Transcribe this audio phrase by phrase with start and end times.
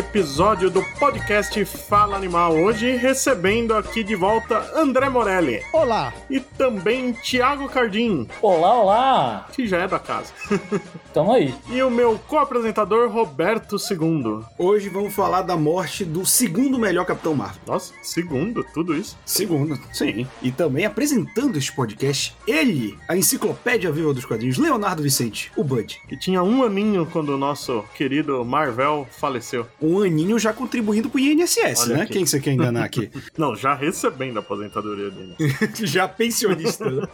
[0.00, 2.52] episódio do podcast Fala Animal.
[2.52, 5.62] Hoje recebendo aqui de volta André Morelli.
[5.72, 6.12] Olá!
[6.28, 8.28] E também Thiago Cardim.
[8.42, 9.48] Olá, olá!
[9.50, 10.30] Que já é da casa.
[11.14, 11.54] Tamo aí.
[11.70, 14.44] E o meu co-apresentador Roberto II.
[14.58, 17.62] Hoje vamos falar da morte do segundo melhor Capitão Marvel.
[17.66, 19.16] Nossa, segundo, tudo isso?
[19.24, 20.26] Segundo, sim.
[20.42, 25.98] E também apresentando este podcast, ele, a enciclopédia viva dos quadrinhos, Leonardo Vicente, o Bud.
[26.06, 29.66] Que tinha um aninho quando o nosso querido Marvel faleceu.
[29.80, 30.52] Um aninho já
[30.90, 32.02] contribuindo pro INSS, Olha né?
[32.02, 32.12] aqui.
[32.14, 33.10] Quem você quer enganar aqui?
[33.38, 35.36] Não, já recebendo a aposentadoria dele.
[35.86, 36.84] já pensionista.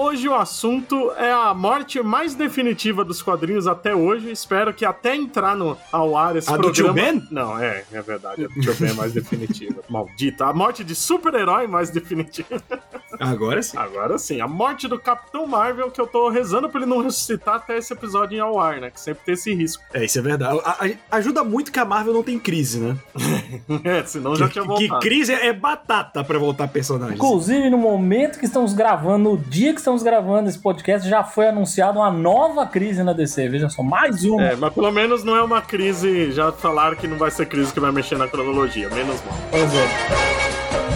[0.00, 4.30] Hoje o assunto é a morte mais definitiva dos quadrinhos até hoje.
[4.30, 6.94] Espero que até entrar no, ao ar esse A do programa.
[6.94, 7.26] Tio Ben?
[7.32, 8.44] Não, é, é verdade.
[8.44, 9.82] A do Tio Ben é mais definitiva.
[9.90, 10.46] Maldita.
[10.46, 12.62] A morte de super-herói mais definitiva.
[13.18, 13.76] Agora sim.
[13.76, 17.56] Agora sim, a morte do Capitão Marvel, que eu tô rezando pra ele não ressuscitar
[17.56, 18.90] até esse episódio em ao ar, né?
[18.92, 19.82] Que sempre tem esse risco.
[19.92, 20.60] É, isso é verdade.
[20.64, 20.76] A-
[21.10, 22.96] a- ajuda muito que a Marvel não tem crise, né?
[23.84, 25.00] É, senão já tinha que, voltado.
[25.00, 27.16] que crise é, é batata pra voltar personagens.
[27.16, 31.48] Inclusive, no momento que estamos gravando, no dia que estamos gravando esse podcast, já foi
[31.48, 33.48] anunciada uma nova crise na DC.
[33.48, 34.42] Veja só, mais uma.
[34.42, 36.30] É, mas pelo menos não é uma crise.
[36.32, 39.34] Já falaram que não vai ser crise que vai mexer na cronologia, menos mal.
[39.50, 40.87] Pois é.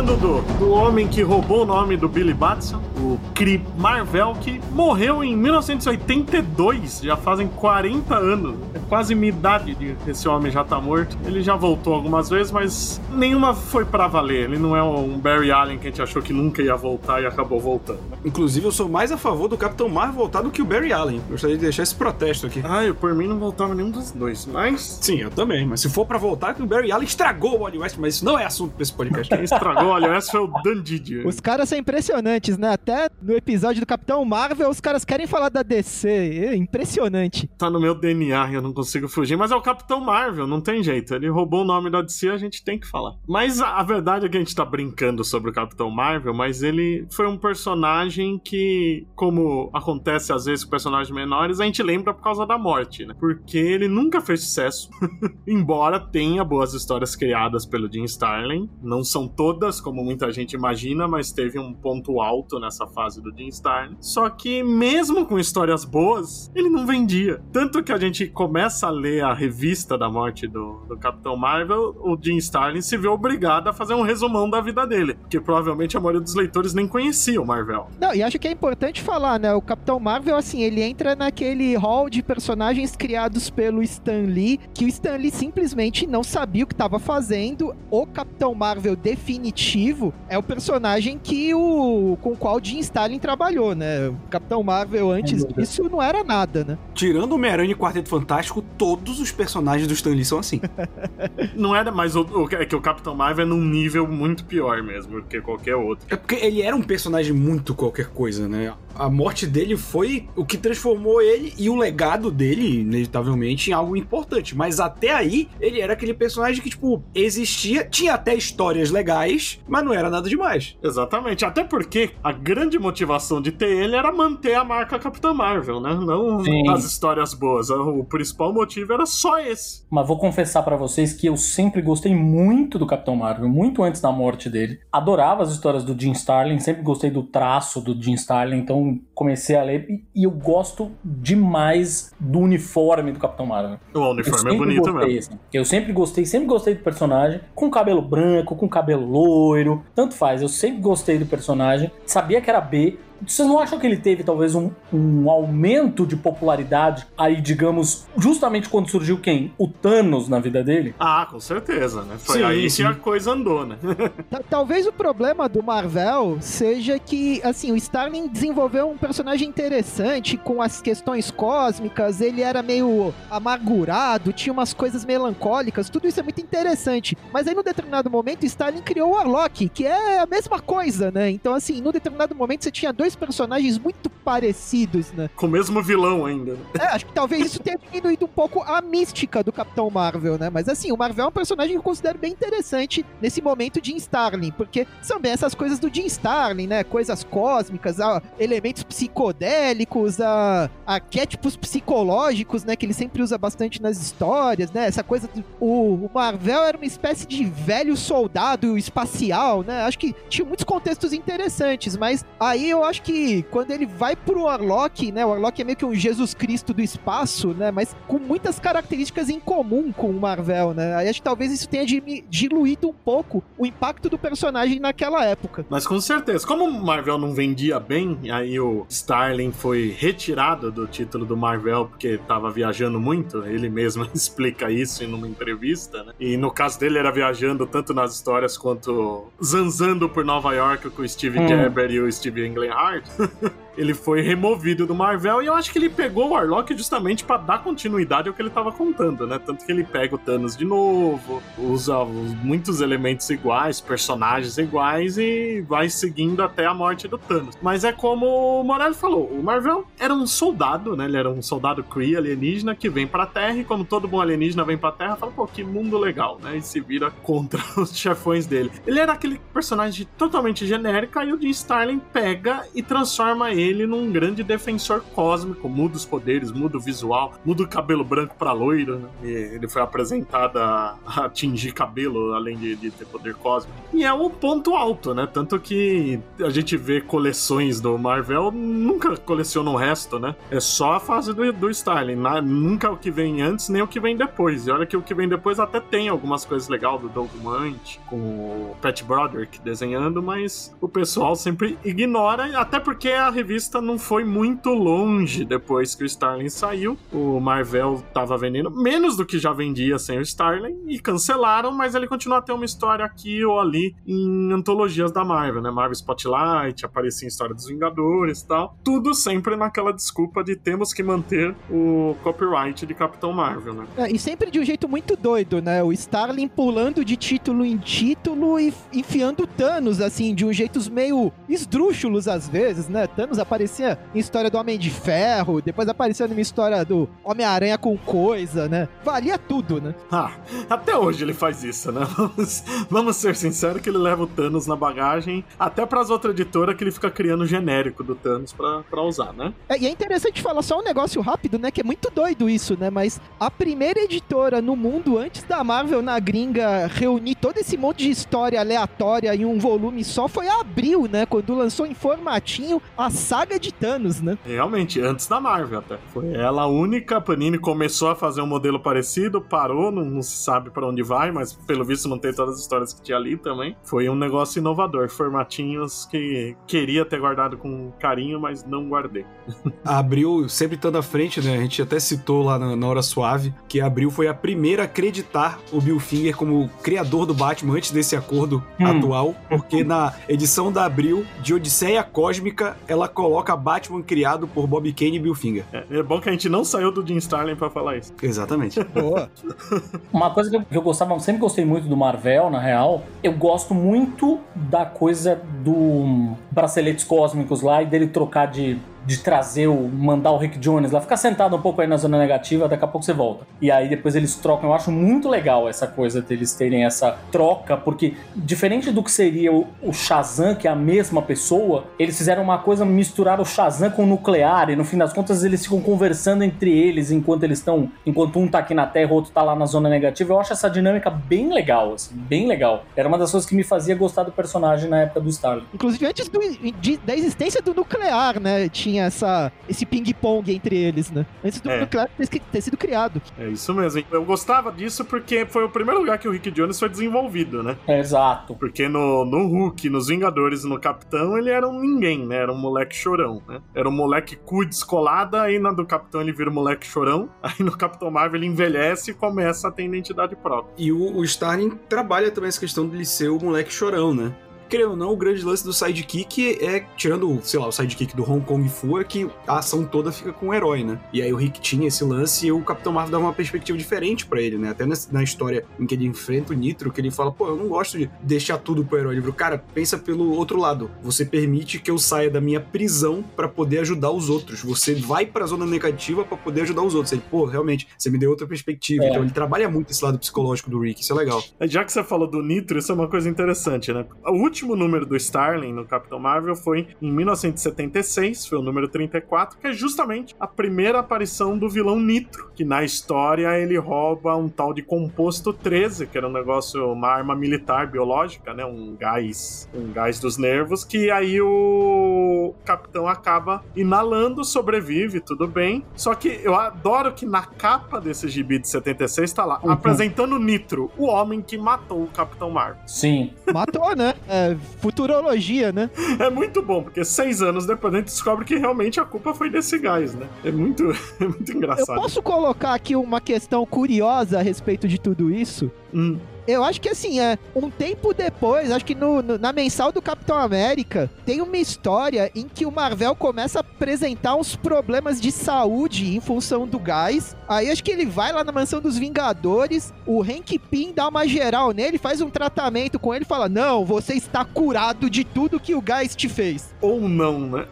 [0.00, 4.58] Falando do, do homem que roubou o nome do Billy Batson, o Cree Marvel, que
[4.72, 8.56] morreu em 1982, já fazem 40 anos.
[8.90, 11.16] Quase minha idade de esse homem já tá morto.
[11.24, 14.44] Ele já voltou algumas vezes, mas nenhuma foi pra valer.
[14.44, 17.26] Ele não é um Barry Allen que a gente achou que nunca ia voltar e
[17.26, 18.00] acabou voltando.
[18.24, 21.22] Inclusive, eu sou mais a favor do Capitão Marvel voltar do que o Barry Allen.
[21.30, 22.60] Gostaria de deixar esse protesto aqui.
[22.64, 25.64] Ah, eu por mim não voltava nenhum dos dois, mas Sim, eu também.
[25.64, 28.24] Mas se for pra voltar, que o Barry Allen estragou o Wally West, mas isso
[28.24, 29.32] não é assunto pra esse podcast.
[29.32, 30.82] quem estragou, olha, esse foi o Dan.
[31.24, 32.72] Os caras são impressionantes, né?
[32.72, 36.08] Até no episódio do Capitão Marvel, os caras querem falar da DC.
[36.08, 37.48] É impressionante.
[37.58, 40.82] tá no meu DNA, eu não consigo fugir, mas é o Capitão Marvel, não tem
[40.82, 41.14] jeito.
[41.14, 43.14] Ele roubou o nome da DC, a gente tem que falar.
[43.28, 46.62] Mas a, a verdade é que a gente tá brincando sobre o Capitão Marvel, mas
[46.62, 52.14] ele foi um personagem que, como acontece às vezes com personagens menores, a gente lembra
[52.14, 53.14] por causa da morte, né?
[53.18, 54.88] Porque ele nunca fez sucesso,
[55.46, 58.68] embora tenha boas histórias criadas pelo Jim Starlin.
[58.82, 63.30] Não são todas, como muita gente imagina, mas teve um ponto alto nessa fase do
[63.36, 63.96] Jim Starlin.
[64.00, 67.42] Só que mesmo com histórias boas, ele não vendia.
[67.52, 71.96] Tanto que a gente começa a ler a revista da morte do, do Capitão Marvel,
[72.00, 75.14] o Jim Starlin se vê obrigado a fazer um resumão da vida dele.
[75.14, 77.88] Porque provavelmente a maioria dos leitores nem conhecia o Marvel.
[78.00, 79.52] Não, e acho que é importante falar, né?
[79.52, 84.84] O Capitão Marvel, assim, ele entra naquele hall de personagens criados pelo Stan Lee, que
[84.84, 87.74] o Stan Lee simplesmente não sabia o que estava fazendo.
[87.90, 93.18] O Capitão Marvel definitivo é o personagem que o com o qual o Jim Starlin
[93.18, 94.08] trabalhou, né?
[94.08, 95.60] O Capitão Marvel antes dúvida.
[95.60, 96.78] disso não era nada, né?
[96.94, 100.60] Tirando o Homem-Aranha e o Quarteto Fantástico, todos os personagens do Stan Lee são assim.
[101.54, 104.82] Não era mais o, o- é que o Capitão Marvel é num nível muito pior
[104.82, 106.06] mesmo do que qualquer outro.
[106.10, 108.72] É porque ele era um personagem muito qualquer coisa, né?
[108.94, 113.96] A morte dele foi o que transformou ele e o legado dele, inevitavelmente, em algo
[113.96, 114.56] importante.
[114.56, 119.84] Mas até aí, ele era aquele personagem que, tipo, existia, tinha até histórias legais, mas
[119.84, 120.76] não era nada demais.
[120.82, 121.44] Exatamente.
[121.44, 125.94] Até porque a grande motivação de ter ele era manter a marca Capitão Marvel, né?
[125.94, 126.68] Não Sim.
[126.68, 127.70] as histórias boas.
[127.70, 129.84] O principal motivo era só esse.
[129.90, 134.00] Mas vou confessar pra vocês que eu sempre gostei muito do Capitão Marvel, muito antes
[134.00, 134.80] da morte dele.
[134.92, 138.79] Adorava as histórias do Jim Starlin, sempre gostei do traço do Jim Starlin, então
[139.14, 143.78] comecei a ler e- e eu gosto demais do uniforme do Capitão Marvel.
[143.94, 145.34] O uniforme é bonito gostei, mesmo.
[145.34, 145.40] assim.
[145.52, 150.42] Eu sempre gostei, sempre gostei do personagem, com cabelo branco, com cabelo loiro, tanto faz.
[150.42, 152.98] Eu sempre gostei do personagem, sabia que era B.
[153.26, 158.68] Vocês não acham que ele teve talvez um, um aumento de popularidade aí, digamos, justamente
[158.68, 159.52] quando surgiu quem?
[159.58, 160.94] O Thanos na vida dele?
[160.98, 162.16] Ah, com certeza, né?
[162.18, 162.82] Foi Sim, aí sim.
[162.82, 163.76] que a coisa andou, né?
[164.30, 170.36] Ta- Talvez o problema do Marvel seja que, assim, o Starling desenvolveu um personagem interessante
[170.36, 176.22] com as questões cósmicas, ele era meio amargurado, tinha umas coisas melancólicas, tudo isso é
[176.22, 177.16] muito interessante.
[177.32, 181.10] Mas aí, num determinado momento, o Starling criou o Warlock, que é a mesma coisa,
[181.10, 181.30] né?
[181.30, 185.28] Então, assim, num determinado momento você tinha dois dois personagens muito parecidos, né?
[185.34, 186.52] Com o mesmo vilão ainda.
[186.52, 186.58] Né?
[186.78, 190.50] É, acho que talvez isso tenha diminuído um pouco a mística do Capitão Marvel, né?
[190.50, 193.94] Mas assim, o Marvel é um personagem que eu considero bem interessante nesse momento de
[193.96, 196.84] Starling, porque são bem essas coisas do Jim Starling, né?
[196.84, 202.76] Coisas cósmicas, ah, elementos psicodélicos, ah, arquétipos psicológicos, né?
[202.76, 204.86] Que ele sempre usa bastante nas histórias, né?
[204.86, 205.44] Essa coisa do.
[205.58, 209.82] O, o Marvel era uma espécie de velho soldado espacial, né?
[209.82, 214.42] Acho que tinha muitos contextos interessantes, mas aí eu acho que quando ele vai pro
[214.42, 215.24] Warlock, né?
[215.24, 217.70] O Warlock é meio que um Jesus Cristo do espaço, né?
[217.70, 220.94] Mas com muitas características em comum com o Marvel, né?
[220.94, 221.84] Aí acho que talvez isso tenha
[222.28, 225.64] diluído um pouco o impacto do personagem naquela época.
[225.68, 230.86] Mas com certeza, como o Marvel não vendia bem, aí o Starling foi retirado do
[230.86, 236.12] título do Marvel porque tava viajando muito, ele mesmo explica isso em uma entrevista, né?
[236.18, 241.02] E no caso dele era viajando tanto nas histórias quanto zanzando por Nova York com
[241.02, 241.48] o Steve hum.
[241.48, 242.46] Gerber e o Steve
[242.90, 243.04] night.
[243.80, 247.38] ele foi removido do Marvel e eu acho que ele pegou o Warlock justamente para
[247.38, 249.38] dar continuidade ao que ele tava contando, né?
[249.38, 255.64] Tanto que ele pega o Thanos de novo, usa muitos elementos iguais, personagens iguais e
[255.66, 257.56] vai seguindo até a morte do Thanos.
[257.62, 261.06] Mas é como o Morelli falou, o Marvel era um soldado, né?
[261.06, 264.62] Ele era um soldado Kree alienígena que vem pra Terra e como todo bom alienígena
[264.62, 266.58] vem pra Terra, fala, pô, que mundo legal, né?
[266.58, 268.70] E se vira contra os chefões dele.
[268.86, 273.86] Ele era aquele personagem totalmente genérico e o Jim Starlin pega e transforma ele ele
[273.86, 278.52] num grande defensor cósmico, muda os poderes, muda o visual, muda o cabelo branco pra
[278.52, 279.08] loiro, né?
[279.22, 283.78] ele foi apresentado a, a atingir cabelo, além de, de, ter poder cósmico.
[283.92, 285.28] E é um ponto alto, né?
[285.32, 290.34] Tanto que a gente vê coleções do Marvel, nunca coleciona o resto, né?
[290.50, 292.40] É só a fase do, do styling, né?
[292.40, 294.66] nunca o que vem antes, nem o que vem depois.
[294.66, 298.00] E olha que o que vem depois até tem algumas coisas legais do Doug Munch,
[298.06, 303.80] com o Pat Broderick desenhando, mas o pessoal sempre ignora, até porque a revista revista
[303.80, 306.96] não foi muito longe depois que o Starling saiu.
[307.12, 311.96] O Marvel tava vendendo menos do que já vendia sem o Starling e cancelaram, mas
[311.96, 315.68] ele continua a ter uma história aqui ou ali em antologias da Marvel, né?
[315.68, 318.76] Marvel Spotlight, aparecia em História dos Vingadores e tal.
[318.84, 323.86] Tudo sempre naquela desculpa de temos que manter o copyright de Capitão Marvel, né?
[323.96, 325.82] É, e sempre de um jeito muito doido, né?
[325.82, 331.32] O Starling pulando de título em título e enfiando Thanos, assim, de um jeito meio
[331.48, 333.08] esdrúxulos às vezes, né?
[333.08, 337.96] Thanos aparecia em história do Homem de Ferro, depois aparecia numa história do Homem-Aranha com
[337.96, 338.88] coisa, né?
[339.04, 339.94] Valia tudo, né?
[340.10, 340.32] Ah,
[340.68, 342.06] até hoje ele faz isso, né?
[342.16, 346.76] Vamos, vamos ser sinceros que ele leva o Thanos na bagagem, até pras outras editoras
[346.76, 349.52] que ele fica criando genérico do Thanos pra, pra usar, né?
[349.68, 351.70] É, e é interessante falar só um negócio rápido, né?
[351.70, 352.90] Que é muito doido isso, né?
[352.90, 358.04] Mas a primeira editora no mundo, antes da Marvel na gringa reunir todo esse monte
[358.04, 361.26] de história aleatória em um volume só, foi a Abril, né?
[361.26, 364.36] Quando lançou em formatinho a saga de Thanos, né?
[364.44, 365.98] Realmente, antes da Marvel até.
[366.12, 367.18] Foi ela a única.
[367.18, 371.00] A Panini começou a fazer um modelo parecido, parou, não, não se sabe para onde
[371.00, 373.76] vai, mas pelo visto não tem todas as histórias que tinha ali também.
[373.84, 379.24] Foi um negócio inovador, formatinhos que queria ter guardado com carinho, mas não guardei.
[379.84, 381.56] Abril sempre estando à frente, né?
[381.56, 384.86] A gente até citou lá na, na Hora Suave que Abril foi a primeira a
[384.86, 388.86] acreditar o Bill Finger como criador do Batman antes desse acordo hum.
[388.86, 394.90] atual, porque na edição da Abril de Odisseia Cósmica ela coloca Batman criado por Bob
[394.94, 395.64] Kane e Bill Finger.
[395.72, 398.14] É, é bom que a gente não saiu do Jim Starlin pra falar isso.
[398.22, 398.82] Exatamente.
[398.94, 399.30] Boa.
[400.10, 403.32] Uma coisa que eu, que eu gostava, sempre gostei muito do Marvel, na real, eu
[403.32, 409.88] gosto muito da coisa do braceletes cósmicos lá e dele trocar de de trazer o.
[409.88, 412.88] mandar o Rick Jones lá, ficar sentado um pouco aí na zona negativa, daqui a
[412.88, 413.46] pouco você volta.
[413.60, 414.68] E aí depois eles trocam.
[414.68, 419.52] Eu acho muito legal essa coisa deles terem essa troca, porque diferente do que seria
[419.52, 423.90] o, o Shazam, que é a mesma pessoa, eles fizeram uma coisa, misturar o Shazam
[423.90, 427.58] com o nuclear, e no fim das contas eles ficam conversando entre eles enquanto eles
[427.58, 427.90] estão.
[428.04, 430.32] enquanto um tá aqui na Terra, o outro tá lá na zona negativa.
[430.32, 432.84] Eu acho essa dinâmica bem legal, assim, bem legal.
[432.94, 435.66] Era uma das coisas que me fazia gostar do personagem na época do Starling.
[435.74, 436.40] Inclusive antes do,
[436.80, 438.68] de, da existência do nuclear, né?
[438.68, 441.24] Tinha tinha essa, esse ping-pong entre eles, né?
[441.44, 441.80] Antes do é.
[441.80, 443.22] nuclear ter, ter sido criado.
[443.38, 444.02] É isso mesmo.
[444.10, 447.76] Eu gostava disso porque foi o primeiro lugar que o Rick Jones foi desenvolvido, né?
[447.86, 448.54] É, exato.
[448.54, 452.36] Porque no, no Hulk, nos Vingadores no Capitão, ele era um ninguém, né?
[452.36, 453.60] Era um moleque chorão, né?
[453.74, 457.54] Era um moleque cu descolada, aí na do Capitão ele vira um moleque chorão, aí
[457.60, 460.74] no Capitão Marvel ele envelhece e começa a ter identidade própria.
[460.76, 464.34] E o, o Starling trabalha também essa questão de ele ser o moleque chorão, né?
[464.70, 468.22] Querendo ou não, o grande lance do sidekick é, tirando, sei lá, o sidekick do
[468.22, 470.98] Hong Kong Fu, é que a ação toda fica com o herói, né?
[471.12, 474.24] E aí o Rick tinha esse lance e o Capitão Marvel dava uma perspectiva diferente
[474.24, 474.70] para ele, né?
[474.70, 477.68] Até na história em que ele enfrenta o Nitro, que ele fala, pô, eu não
[477.68, 479.20] gosto de deixar tudo pro herói.
[479.20, 480.90] Falou, cara, pensa pelo outro lado.
[481.02, 484.62] Você permite que eu saia da minha prisão para poder ajudar os outros.
[484.62, 487.12] Você vai pra zona negativa para poder ajudar os outros.
[487.12, 489.04] Ele, pô, realmente, você me deu outra perspectiva.
[489.04, 489.08] É.
[489.08, 491.42] Então ele trabalha muito esse lado psicológico do Rick, isso é legal.
[491.62, 494.06] Já que você falou do Nitro, isso é uma coisa interessante, né?
[494.26, 499.58] O último número do Starling no Capitão Marvel foi em 1976, foi o número 34,
[499.58, 504.48] que é justamente a primeira aparição do vilão Nitro, que na história ele rouba um
[504.48, 508.64] tal de composto 13, que era um negócio, uma arma militar biológica, né?
[508.64, 515.84] Um gás, um gás dos nervos, que aí o capitão acaba inalando, sobrevive, tudo bem.
[515.96, 519.70] Só que eu adoro que na capa desse gibi de 76 tá lá, uhum.
[519.70, 522.82] apresentando Nitro, o homem que matou o Capitão Marvel.
[522.86, 523.32] Sim.
[523.52, 524.14] Matou, né?
[524.28, 524.49] É,
[524.80, 525.90] futurologia, né?
[526.18, 529.50] É muito bom, porque seis anos depois a gente descobre que realmente a culpa foi
[529.50, 530.26] desse gás, né?
[530.44, 530.90] É muito,
[531.20, 531.96] é muito engraçado.
[531.96, 535.70] Eu posso colocar aqui uma questão curiosa a respeito de tudo isso?
[535.92, 536.18] Hum.
[536.50, 540.02] Eu acho que assim, é um tempo depois, acho que no, no, na mensal do
[540.02, 545.30] Capitão América, tem uma história em que o Marvel começa a apresentar uns problemas de
[545.30, 547.36] saúde em função do gás.
[547.48, 551.26] Aí acho que ele vai lá na mansão dos Vingadores, o Hank Pym dá uma
[551.26, 555.60] geral nele, faz um tratamento com ele e fala: Não, você está curado de tudo
[555.60, 556.74] que o gás te fez.
[556.80, 557.66] Ou não, né?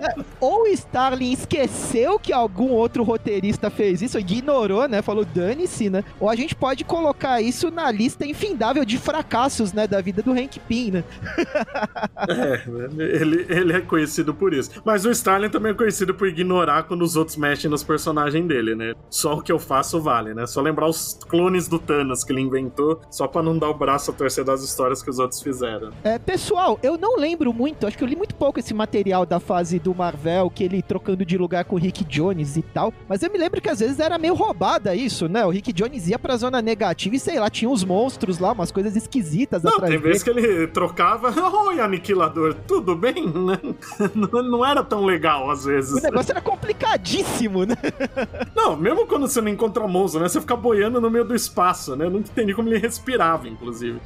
[0.00, 5.02] é, ou Starling esqueceu que algum outro roteirista fez isso, ignorou, né?
[5.02, 6.04] Falou, dane-se, né?
[6.18, 10.32] Ou a gente pode colocar isso na lista infindável de fracassos, né, da vida do
[10.32, 11.04] Hank Pym, né?
[12.28, 12.62] é,
[12.98, 14.70] ele, ele é conhecido por isso.
[14.84, 18.74] Mas o Starling também é conhecido por ignorar quando os outros mexem nos personagens dele,
[18.74, 18.94] né?
[19.08, 20.46] Só o que eu faço vale, né?
[20.46, 24.10] Só lembrar os clones do Thanos que ele inventou, só para não dar o braço
[24.10, 25.92] a torcer das histórias que os outros fizeram.
[26.04, 29.40] É, pessoal, eu não lembro muito, acho que eu li muito pouco esse material da
[29.40, 33.22] fase do Marvel, que ele trocando de lugar com o Rick Jones e tal, mas
[33.22, 35.44] eu me lembro que às vezes era meio roubada isso, né?
[35.44, 37.99] O Rick Jones ia pra zona negativa e sei lá, tinha uns monstros
[38.40, 41.32] lá, umas coisas esquisitas não, atrás tem vezes que ele trocava,
[41.66, 43.30] oi, aniquilador, tudo bem?
[43.40, 43.58] Né?
[44.44, 45.98] Não era tão legal às vezes.
[45.98, 47.76] O negócio era complicadíssimo, né?
[48.54, 50.28] Não, mesmo quando você não encontra monstro, né?
[50.28, 52.04] Você fica boiando no meio do espaço, né?
[52.04, 54.00] Eu não entendi como ele respirava, inclusive.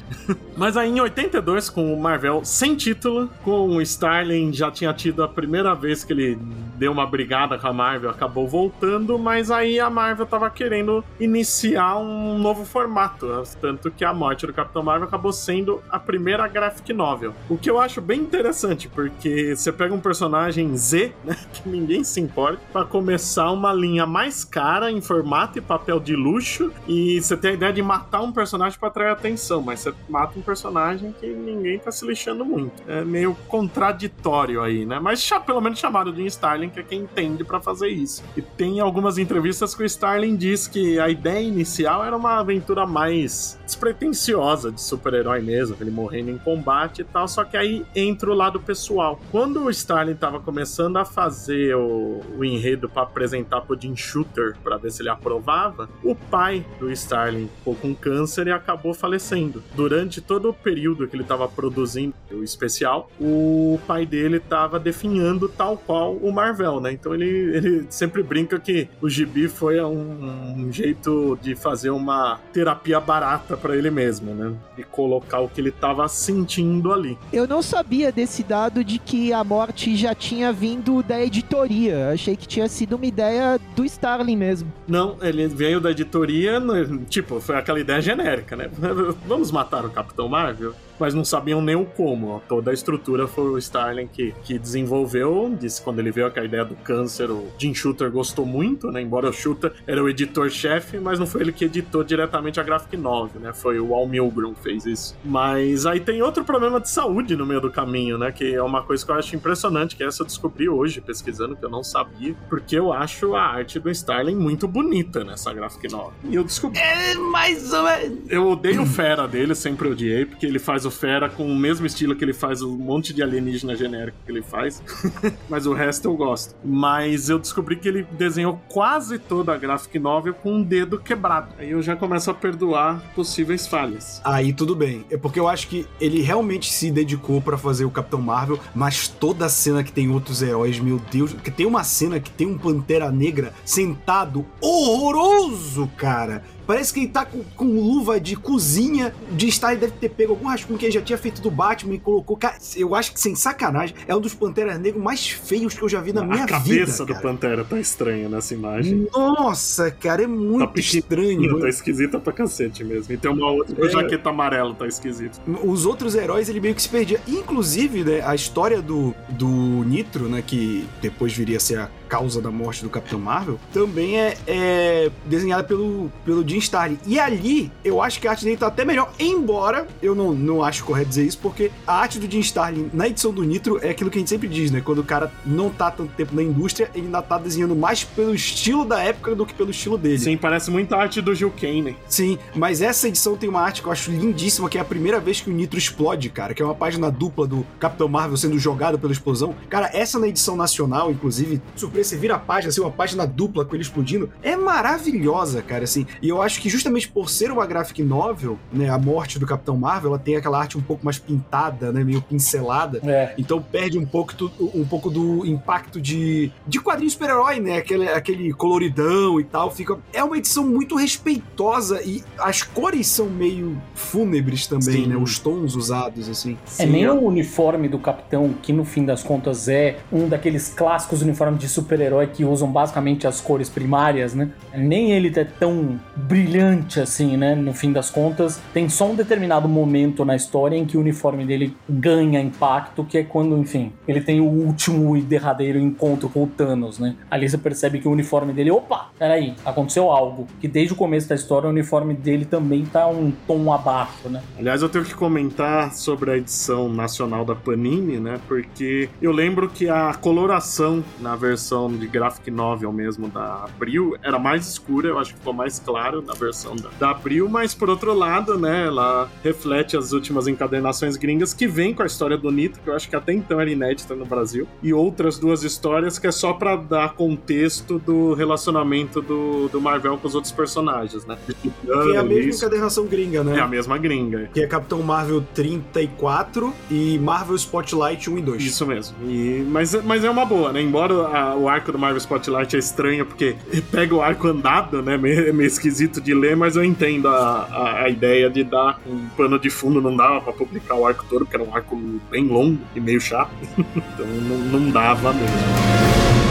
[0.57, 5.23] Mas aí em 82, com o Marvel sem título, com o Starling já tinha tido
[5.23, 6.39] a primeira vez que ele
[6.77, 11.97] deu uma brigada com a Marvel, acabou voltando, mas aí a Marvel tava querendo iniciar
[11.99, 13.27] um novo formato,
[13.75, 17.35] tanto que a morte do Capitão Marvel acabou sendo a primeira graphic novel.
[17.49, 22.05] O que eu acho bem interessante, porque você pega um personagem Z, né, que ninguém
[22.05, 27.21] se importa, para começar uma linha mais cara em formato e papel de luxo, e
[27.21, 30.43] você tem a ideia de matar um personagem para atrair atenção, mas você mata um
[30.43, 32.83] personagem que ninguém tá se lixando muito.
[32.87, 34.99] É meio contraditório aí, né?
[35.01, 38.23] Mas pelo menos chamado de Starling, que é quem entende para fazer isso.
[38.37, 42.87] E tem algumas entrevistas que o Starling diz que a ideia inicial era uma aventura
[42.87, 48.31] mais despretensiosa de super-herói mesmo, ele morrendo em combate e tal, só que aí entra
[48.31, 49.21] o lado pessoal.
[49.31, 54.57] Quando o Starling tava começando a fazer o, o enredo para apresentar pro Jim Shooter
[54.63, 59.63] para ver se ele aprovava, o pai do Starling ficou com câncer e acabou falecendo.
[59.75, 65.49] Durante todo o período que ele tava produzindo o especial, o pai dele tava definhando
[65.49, 66.93] tal qual o Marvel, né?
[66.93, 72.41] Então ele, ele sempre brinca que o gibi foi um, um jeito de fazer uma
[72.53, 74.53] terapia barata para ele mesmo, né?
[74.77, 77.19] De colocar o que ele tava sentindo ali.
[77.33, 82.11] Eu não sabia desse dado de que a morte já tinha vindo da editoria.
[82.11, 84.73] Achei que tinha sido uma ideia do Starling mesmo.
[84.87, 86.63] Não, ele veio da editoria,
[87.09, 88.71] tipo, foi aquela ideia genérica, né?
[89.27, 90.75] Vamos matar o Capitão Marvel?
[90.99, 92.43] Mas não sabiam nem o como.
[92.49, 95.55] Toda a estrutura foi o Starling que, que desenvolveu.
[95.59, 99.01] Disse quando ele veio com a ideia do câncer, o Jim Shooter gostou muito, né?
[99.01, 102.97] Embora o Shooter era o editor-chefe, mas não foi ele que editou diretamente a Graphic
[102.97, 103.53] Novel, né?
[103.53, 105.17] Foi o Al Milgrom que fez isso.
[105.25, 108.33] Mas aí tem outro problema de saúde no meio do caminho, né?
[108.33, 111.65] Que é uma coisa que eu acho impressionante, que essa eu descobri hoje, pesquisando, que
[111.65, 116.13] eu não sabia, porque eu acho a arte do Starling muito bonita nessa Graphic Novel.
[116.25, 116.81] E eu descobri.
[116.81, 118.19] É mais ou menos.
[118.29, 121.87] Eu odeio o Fera dele, sempre odiei, porque ele faz o Fera com o mesmo
[121.87, 124.83] estilo que ele faz, um monte de alienígena genérico que ele faz.
[125.49, 126.55] Mas o resto eu gosto.
[126.65, 131.49] Mas eu descobri que ele desenhou quase toda a graphic novel com um dedo quebrado.
[131.59, 134.21] Aí eu já começo a perdoar possíveis falhas.
[134.25, 135.05] Aí tudo bem.
[135.11, 139.09] É porque eu acho que ele realmente se dedicou para fazer o Capitão Marvel, mas
[139.09, 142.59] toda cena que tem outros heróis, meu Deus, que tem uma cena que tem um
[142.59, 149.15] Pantera Negra sentado horroroso, cara Parece que ele tá com, com luva de cozinha.
[149.33, 151.99] De estar deve ter pego algum rascunho que ele já tinha feito do Batman e
[151.99, 152.37] colocou.
[152.37, 155.89] Cara, eu acho que sem sacanagem, é um dos Panteras Negros mais feios que eu
[155.89, 156.57] já vi na a minha vida.
[156.57, 157.15] A cabeça do.
[157.15, 159.09] Pantera tá estranha nessa imagem.
[159.13, 161.61] Nossa, cara, é muito Tá estranho.
[161.61, 163.13] Tá esquisita pra cacete mesmo.
[163.13, 163.89] E tem uma outra com É.
[163.91, 165.41] jaqueta amarela, tá esquisito.
[165.65, 167.21] Os outros heróis ele meio que se perdia.
[167.27, 172.41] Inclusive, né, a história do, do Nitro, né, que depois viria a ser a causa
[172.41, 176.97] da morte do Capitão Marvel, também é, é desenhada pelo, pelo Jim Starlin.
[177.05, 180.63] E ali, eu acho que a arte dele tá até melhor, embora eu não, não
[180.63, 183.91] acho correto dizer isso, porque a arte do Jim Starlin na edição do Nitro é
[183.91, 184.81] aquilo que a gente sempre diz, né?
[184.81, 188.33] Quando o cara não tá tanto tempo na indústria, ele ainda tá desenhando mais pelo
[188.33, 190.19] estilo da época do que pelo estilo dele.
[190.19, 191.97] Sim, parece muita arte do Gil Kane.
[192.07, 195.19] Sim, mas essa edição tem uma arte que eu acho lindíssima, que é a primeira
[195.19, 198.57] vez que o Nitro explode, cara, que é uma página dupla do Capitão Marvel sendo
[198.57, 199.53] jogado pela explosão.
[199.69, 203.65] Cara, essa na edição nacional, inclusive, surpresa, você vira a página, assim, uma página dupla
[203.65, 206.07] com ele explodindo, é maravilhosa, cara, assim.
[206.21, 209.77] E eu acho que justamente por ser uma graphic novel, né, a morte do Capitão
[209.77, 213.01] Marvel, ela tem aquela arte um pouco mais pintada, né, meio pincelada.
[213.05, 213.35] É.
[213.39, 217.79] Então perde um pouco, do, um pouco do impacto de, de quadrinho super-herói, né?
[217.79, 219.71] Aquele, aquele coloridão e tal.
[219.71, 225.07] Fica, é uma edição muito respeitosa e as cores são meio fúnebres também, Sim.
[225.07, 225.17] né?
[225.17, 226.57] Os tons usados, assim.
[226.79, 231.23] É nem o uniforme do Capitão, que no fim das contas é um daqueles clássicos
[231.23, 234.51] uniformes de super-herói que usam basicamente as cores primárias, né?
[234.75, 237.55] Nem ele é tão brilhante assim, né?
[237.55, 241.45] No fim das contas, tem só um determinado momento na história em que o uniforme
[241.45, 246.45] dele ganha impacto, que é quando, enfim, ele tem o último e derradeiro encontro com
[246.45, 247.15] o Thanos, né?
[247.31, 250.47] Ali você percebe que o uniforme dele, opa, peraí, aconteceu algo.
[250.61, 254.43] Que desde o começo da história o uniforme dele também tá um tom abaixo, né?
[254.59, 258.41] Aliás, eu tenho que comentar sobre a edição nacional da Panini, né?
[258.49, 264.39] Porque eu lembro que a coloração na versão de graphic novel mesmo da Abril era
[264.39, 267.91] mais escura, eu acho que ficou mais claro na versão da, da Abril, mas por
[267.91, 272.51] outro lado, né, ela reflete as últimas encadernações gringas que vem com a história do
[272.51, 276.19] Nito, que eu acho que até então era inédita no Brasil, e outras duas histórias
[276.19, 281.25] que é só pra dar contexto do relacionamento do, do Marvel com os outros personagens,
[281.27, 281.37] né?
[281.61, 281.71] Que
[282.15, 282.59] é a mesma Isso.
[282.65, 283.59] encadernação gringa, né?
[283.59, 284.49] É a mesma gringa.
[284.53, 288.63] Que é Capitão Marvel 34 e Marvel Spotlight 1 e 2.
[288.63, 289.17] Isso mesmo.
[289.29, 290.81] E, mas, mas é uma boa, né?
[290.83, 293.57] Embora a- o arco do Marvel Spotlight é estranho, porque
[293.91, 295.15] pega o arco andado, né?
[295.15, 295.19] É
[295.53, 299.59] meio esquisito de ler, mas eu entendo a, a, a ideia de dar um pano
[299.59, 300.01] de fundo.
[300.01, 301.97] Não dava pra publicar o arco todo, porque era um arco
[302.31, 303.53] bem longo e meio chato.
[303.79, 306.44] então não, não dava mesmo.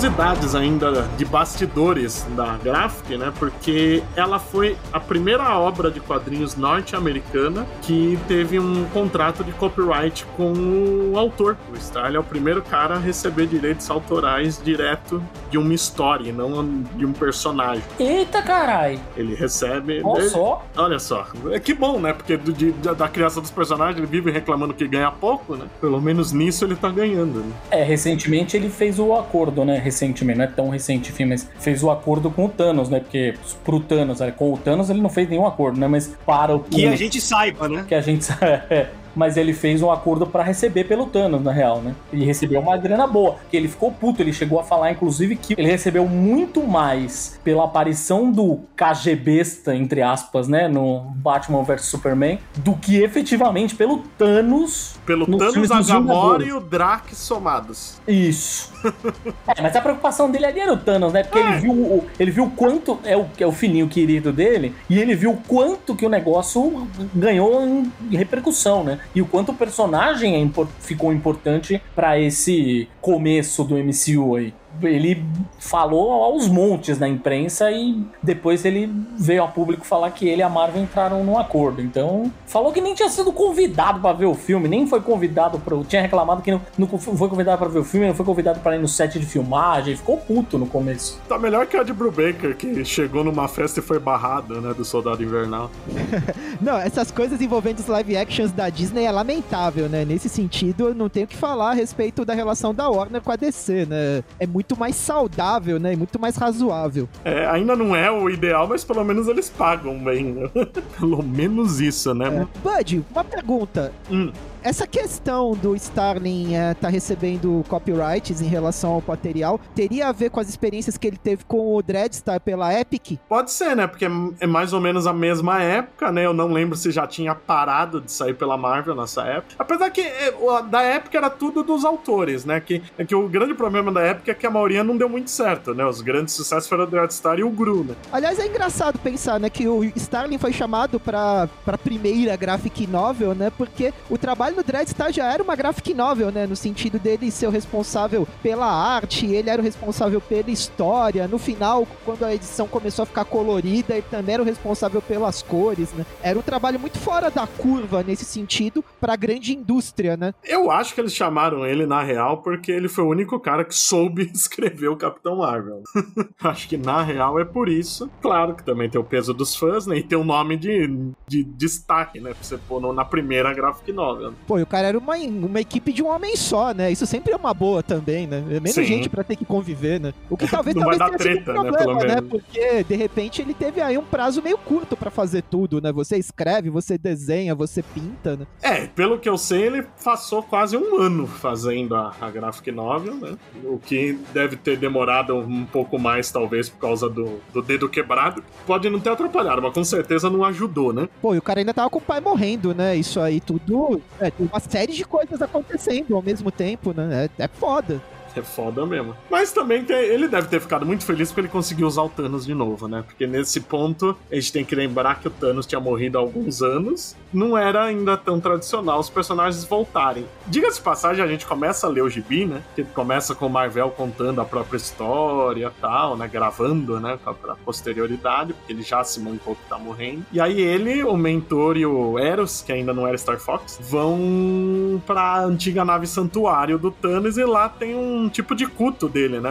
[0.00, 3.30] Curiosidades ainda de bastidores da Graphic, né?
[3.38, 10.24] Porque ela foi a primeira obra de quadrinhos norte-americana que teve um contrato de copyright
[10.38, 11.58] com o autor.
[11.70, 16.82] O Starlin é o primeiro cara a receber direitos autorais direto de uma história, não
[16.96, 17.82] de um personagem.
[17.98, 18.98] Eita carai!
[19.14, 20.00] Ele recebe.
[20.02, 20.64] Olha ele- só.
[20.78, 22.14] Olha só, é que bom, né?
[22.14, 25.66] Porque do- de- da, da criação dos personagens ele vive reclamando que ganha pouco, né?
[25.78, 27.52] Pelo menos nisso ele tá ganhando, né?
[27.70, 29.89] É, recentemente ele fez o acordo, né?
[29.90, 33.00] Recentemente, não é tão recente, enfim, mas fez o acordo com o Thanos, né?
[33.00, 35.88] Porque pro Thanos, né, com o Thanos ele não fez nenhum acordo, né?
[35.88, 37.84] Mas para o Que o- a gente saiba, né?
[37.88, 38.26] que a gente
[38.70, 41.94] é, mas ele fez um acordo pra receber pelo Thanos, na real, né?
[42.12, 43.36] E recebeu uma grana boa.
[43.50, 47.64] Que ele ficou puto, ele chegou a falar, inclusive, que ele recebeu muito mais pela
[47.64, 50.68] aparição do KGBesta, entre aspas, né?
[50.68, 54.96] No Batman vs Superman, do que efetivamente pelo Thanos.
[55.04, 56.48] Pelo nos Thanos, Agamora Vingadores.
[56.48, 58.00] e o Drax somados.
[58.06, 58.72] Isso.
[59.56, 61.22] é, mas a preocupação dele ali era o Thanos, né?
[61.22, 64.98] Porque ele viu o, ele viu quanto é o, é o fininho querido dele e
[64.98, 68.99] ele viu quanto que o negócio ganhou em repercussão, né?
[69.14, 74.54] E o quanto o personagem é impor- ficou importante pra esse começo do MCU aí.
[74.82, 75.24] Ele
[75.58, 80.42] falou aos montes na imprensa e depois ele veio a público falar que ele e
[80.42, 81.82] a Marvel entraram num acordo.
[81.82, 85.80] Então, falou que nem tinha sido convidado pra ver o filme, nem foi convidado para
[85.84, 88.76] tinha reclamado que não, não foi convidado pra ver o filme, não foi convidado pra
[88.76, 91.20] ir no set de filmagem, ficou puto no começo.
[91.28, 94.74] Tá melhor que a de Brubaker, que chegou numa festa e foi barrado, né?
[94.74, 95.70] Do Soldado Invernal.
[96.60, 100.04] Não, essas coisas envolvendo os live actions da Disney é lamentável, né?
[100.04, 103.32] Nesse sentido, eu não tenho o que falar a respeito da relação da Warner com
[103.32, 104.22] a DC, né?
[104.38, 105.92] É muito mais saudável, né?
[105.92, 107.08] E muito mais razoável.
[107.24, 110.50] É, ainda não é o ideal, mas pelo menos eles pagam bem, né?
[110.98, 112.46] pelo menos isso, né?
[112.62, 113.92] Bud, uma pergunta.
[114.10, 114.32] Hum.
[114.62, 120.28] Essa questão do Starling é, tá recebendo copyrights em relação ao material teria a ver
[120.28, 123.18] com as experiências que ele teve com o Dreadstar pela Epic?
[123.26, 123.86] Pode ser, né?
[123.86, 124.06] Porque
[124.38, 126.26] é mais ou menos a mesma época, né?
[126.26, 129.54] Eu não lembro se já tinha parado de sair pela Marvel nessa época.
[129.58, 130.34] Apesar que é,
[130.68, 132.60] da época era tudo dos autores, né?
[132.60, 135.30] Que, é que o grande problema da época é que a maioria não deu muito
[135.30, 135.86] certo, né?
[135.86, 137.94] Os grandes sucessos foram o Dreadstar e o Gru, né?
[138.12, 139.48] Aliás, é engraçado pensar, né?
[139.48, 143.50] Que o Starling foi chamado pra, pra primeira graphic novel, né?
[143.56, 146.46] Porque o trabalho no Dreadstar já era uma graphic novel, né?
[146.46, 151.26] No sentido dele ser o responsável pela arte, ele era o responsável pela história.
[151.28, 155.42] No final, quando a edição começou a ficar colorida, ele também era o responsável pelas
[155.42, 156.04] cores, né?
[156.22, 160.34] Era um trabalho muito fora da curva nesse sentido pra grande indústria, né?
[160.44, 163.74] Eu acho que eles chamaram ele, na real, porque ele foi o único cara que
[163.74, 165.82] soube escrever o Capitão Marvel.
[166.42, 168.10] acho que na real é por isso.
[168.20, 169.98] Claro que também tem o peso dos fãs, né?
[169.98, 172.32] E tem o nome de, de destaque, né?
[172.32, 174.34] Pra você pôr no, na primeira graphic novel.
[174.46, 176.90] Pô, e o cara era uma, uma equipe de um homem só, né?
[176.90, 178.38] Isso sempre é uma boa também, né?
[178.50, 178.84] É menos Sim.
[178.84, 180.12] gente para ter que conviver, né?
[180.28, 182.20] O que talvez Não talvez dar treta, um problema, né, né?
[182.20, 185.92] Porque de repente ele teve aí um prazo meio curto para fazer tudo, né?
[185.92, 188.46] Você escreve, você desenha, você pinta, né?
[188.62, 193.14] É, pelo que eu sei, ele passou quase um ano fazendo a, a graphic novel,
[193.14, 193.36] né?
[193.64, 198.42] O que deve ter demorado um pouco mais, talvez, por causa do, do dedo quebrado.
[198.66, 201.08] Pode não ter atrapalhado, mas com certeza não ajudou, né?
[201.20, 202.96] Pô, e o cara ainda tava com o pai morrendo, né?
[202.96, 204.00] Isso aí tudo.
[204.18, 207.28] É, uma série de coisas acontecendo ao mesmo tempo, né?
[207.38, 208.00] É, é foda.
[208.36, 209.14] É foda mesmo.
[209.30, 212.46] Mas também tem, ele deve ter ficado muito feliz porque ele conseguiu usar o Thanos
[212.46, 213.02] de novo, né?
[213.06, 216.62] Porque nesse ponto a gente tem que lembrar que o Thanos tinha morrido há alguns
[216.62, 217.16] anos.
[217.32, 220.26] Não era ainda tão tradicional os personagens voltarem.
[220.46, 222.62] Diga-se passagem, a gente começa a ler o gibi, né?
[222.74, 226.28] Que começa com o Marvel contando a própria história tal, né?
[226.28, 227.18] Gravando, né?
[227.22, 230.24] Pra, pra posterioridade, porque ele já se mancou que tá morrendo.
[230.32, 235.02] E aí ele, o mentor e o Eros, que ainda não era Star Fox, vão
[235.06, 239.40] pra antiga nave santuário do Thanos e lá tem um um tipo de culto dele,
[239.40, 239.50] né?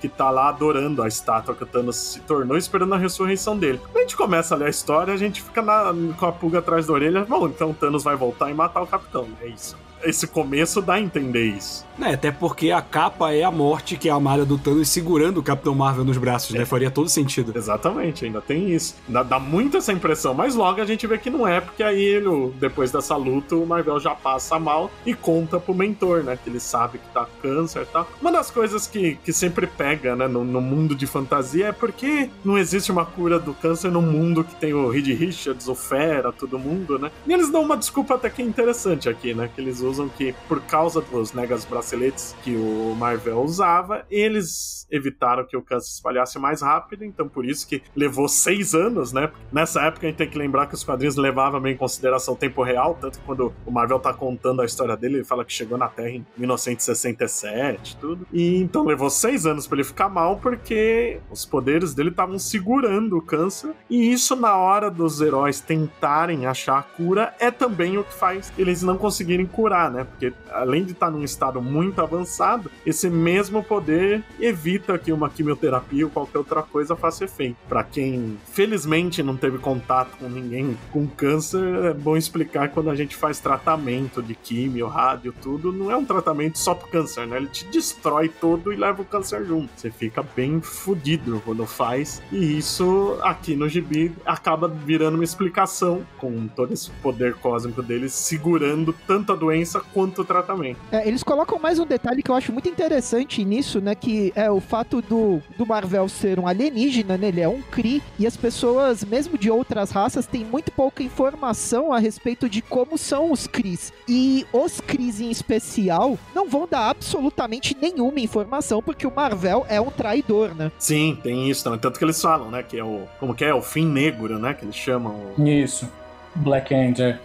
[0.00, 3.78] Que tá lá adorando a estátua que o Thanos se tornou, esperando a ressurreição dele.
[3.78, 6.58] Quando a gente começa a ler a história, a gente fica na, com a pulga
[6.58, 7.24] atrás da orelha.
[7.24, 9.28] Bom, então o Thanos vai voltar e matar o capitão.
[9.40, 11.86] É isso esse começo dá a entender isso.
[12.00, 15.38] É, até porque a capa é a morte, que é a malha do Thanos segurando
[15.38, 16.58] o Capitão Marvel nos braços, né?
[16.58, 16.60] é.
[16.60, 16.66] né?
[16.66, 17.52] Faria todo sentido.
[17.56, 18.96] Exatamente, ainda tem isso.
[19.08, 22.02] Dá, dá muito essa impressão, mas logo a gente vê que não é, porque aí
[22.02, 26.38] ele, depois dessa luta, o Marvel já passa mal e conta pro mentor, né?
[26.42, 28.06] Que ele sabe que tá com câncer e tal.
[28.20, 32.28] Uma das coisas que, que sempre pega, né, no, no mundo de fantasia é porque
[32.44, 36.32] não existe uma cura do câncer no mundo que tem o Reed Richards, o Fera,
[36.32, 37.10] todo mundo, né?
[37.26, 39.48] E eles dão uma desculpa até que interessante aqui, né?
[39.54, 45.44] Que eles usam que, por causa dos negas braceletes que o Marvel usava, eles evitaram
[45.44, 49.30] que o câncer se espalhasse mais rápido, então por isso que levou seis anos, né?
[49.52, 52.62] Nessa época a gente tem que lembrar que os quadrinhos levavam em consideração o tempo
[52.62, 55.76] real, tanto que quando o Marvel tá contando a história dele, ele fala que chegou
[55.76, 58.26] na Terra em 1967, tudo.
[58.32, 63.16] E então levou seis anos para ele ficar mal, porque os poderes dele estavam segurando
[63.16, 68.04] o câncer, e isso na hora dos heróis tentarem achar a cura é também o
[68.04, 70.04] que faz eles não conseguirem curar, né?
[70.04, 76.04] Porque além de estar num estado muito avançado, esse mesmo poder evita que uma quimioterapia
[76.04, 77.56] ou qualquer outra coisa faça efeito.
[77.68, 82.94] Para quem felizmente não teve contato com ninguém com câncer, é bom explicar quando a
[82.94, 87.36] gente faz tratamento de químio, rádio, tudo, não é um tratamento só pro câncer, né?
[87.36, 89.70] Ele te destrói todo e leva o câncer junto.
[89.76, 92.22] Você fica bem fudido quando faz.
[92.32, 98.08] E isso aqui no gibi acaba virando uma explicação com todo esse poder cósmico dele
[98.08, 100.78] segurando tanto a doença quanto o tratamento.
[100.92, 103.94] É, eles colocam mais um detalhe que eu acho muito interessante nisso, né?
[103.94, 107.28] Que é o fato do, do Marvel ser um alienígena, né?
[107.28, 111.92] Ele é um Kree, e as pessoas, mesmo de outras raças, têm muito pouca informação
[111.92, 113.92] a respeito de como são os Krees.
[114.08, 119.80] E os Krees em especial não vão dar absolutamente nenhuma informação, porque o Marvel é
[119.80, 120.70] um traidor, né?
[120.78, 121.80] Sim, tem isso também.
[121.80, 122.62] Tanto que eles falam, né?
[122.62, 123.02] Que é o.
[123.18, 123.52] Como que é?
[123.52, 124.54] O fim negro, né?
[124.54, 125.32] Que eles chamam.
[125.38, 125.88] Isso.
[126.36, 127.06] Black Angel.
[127.08, 127.18] É,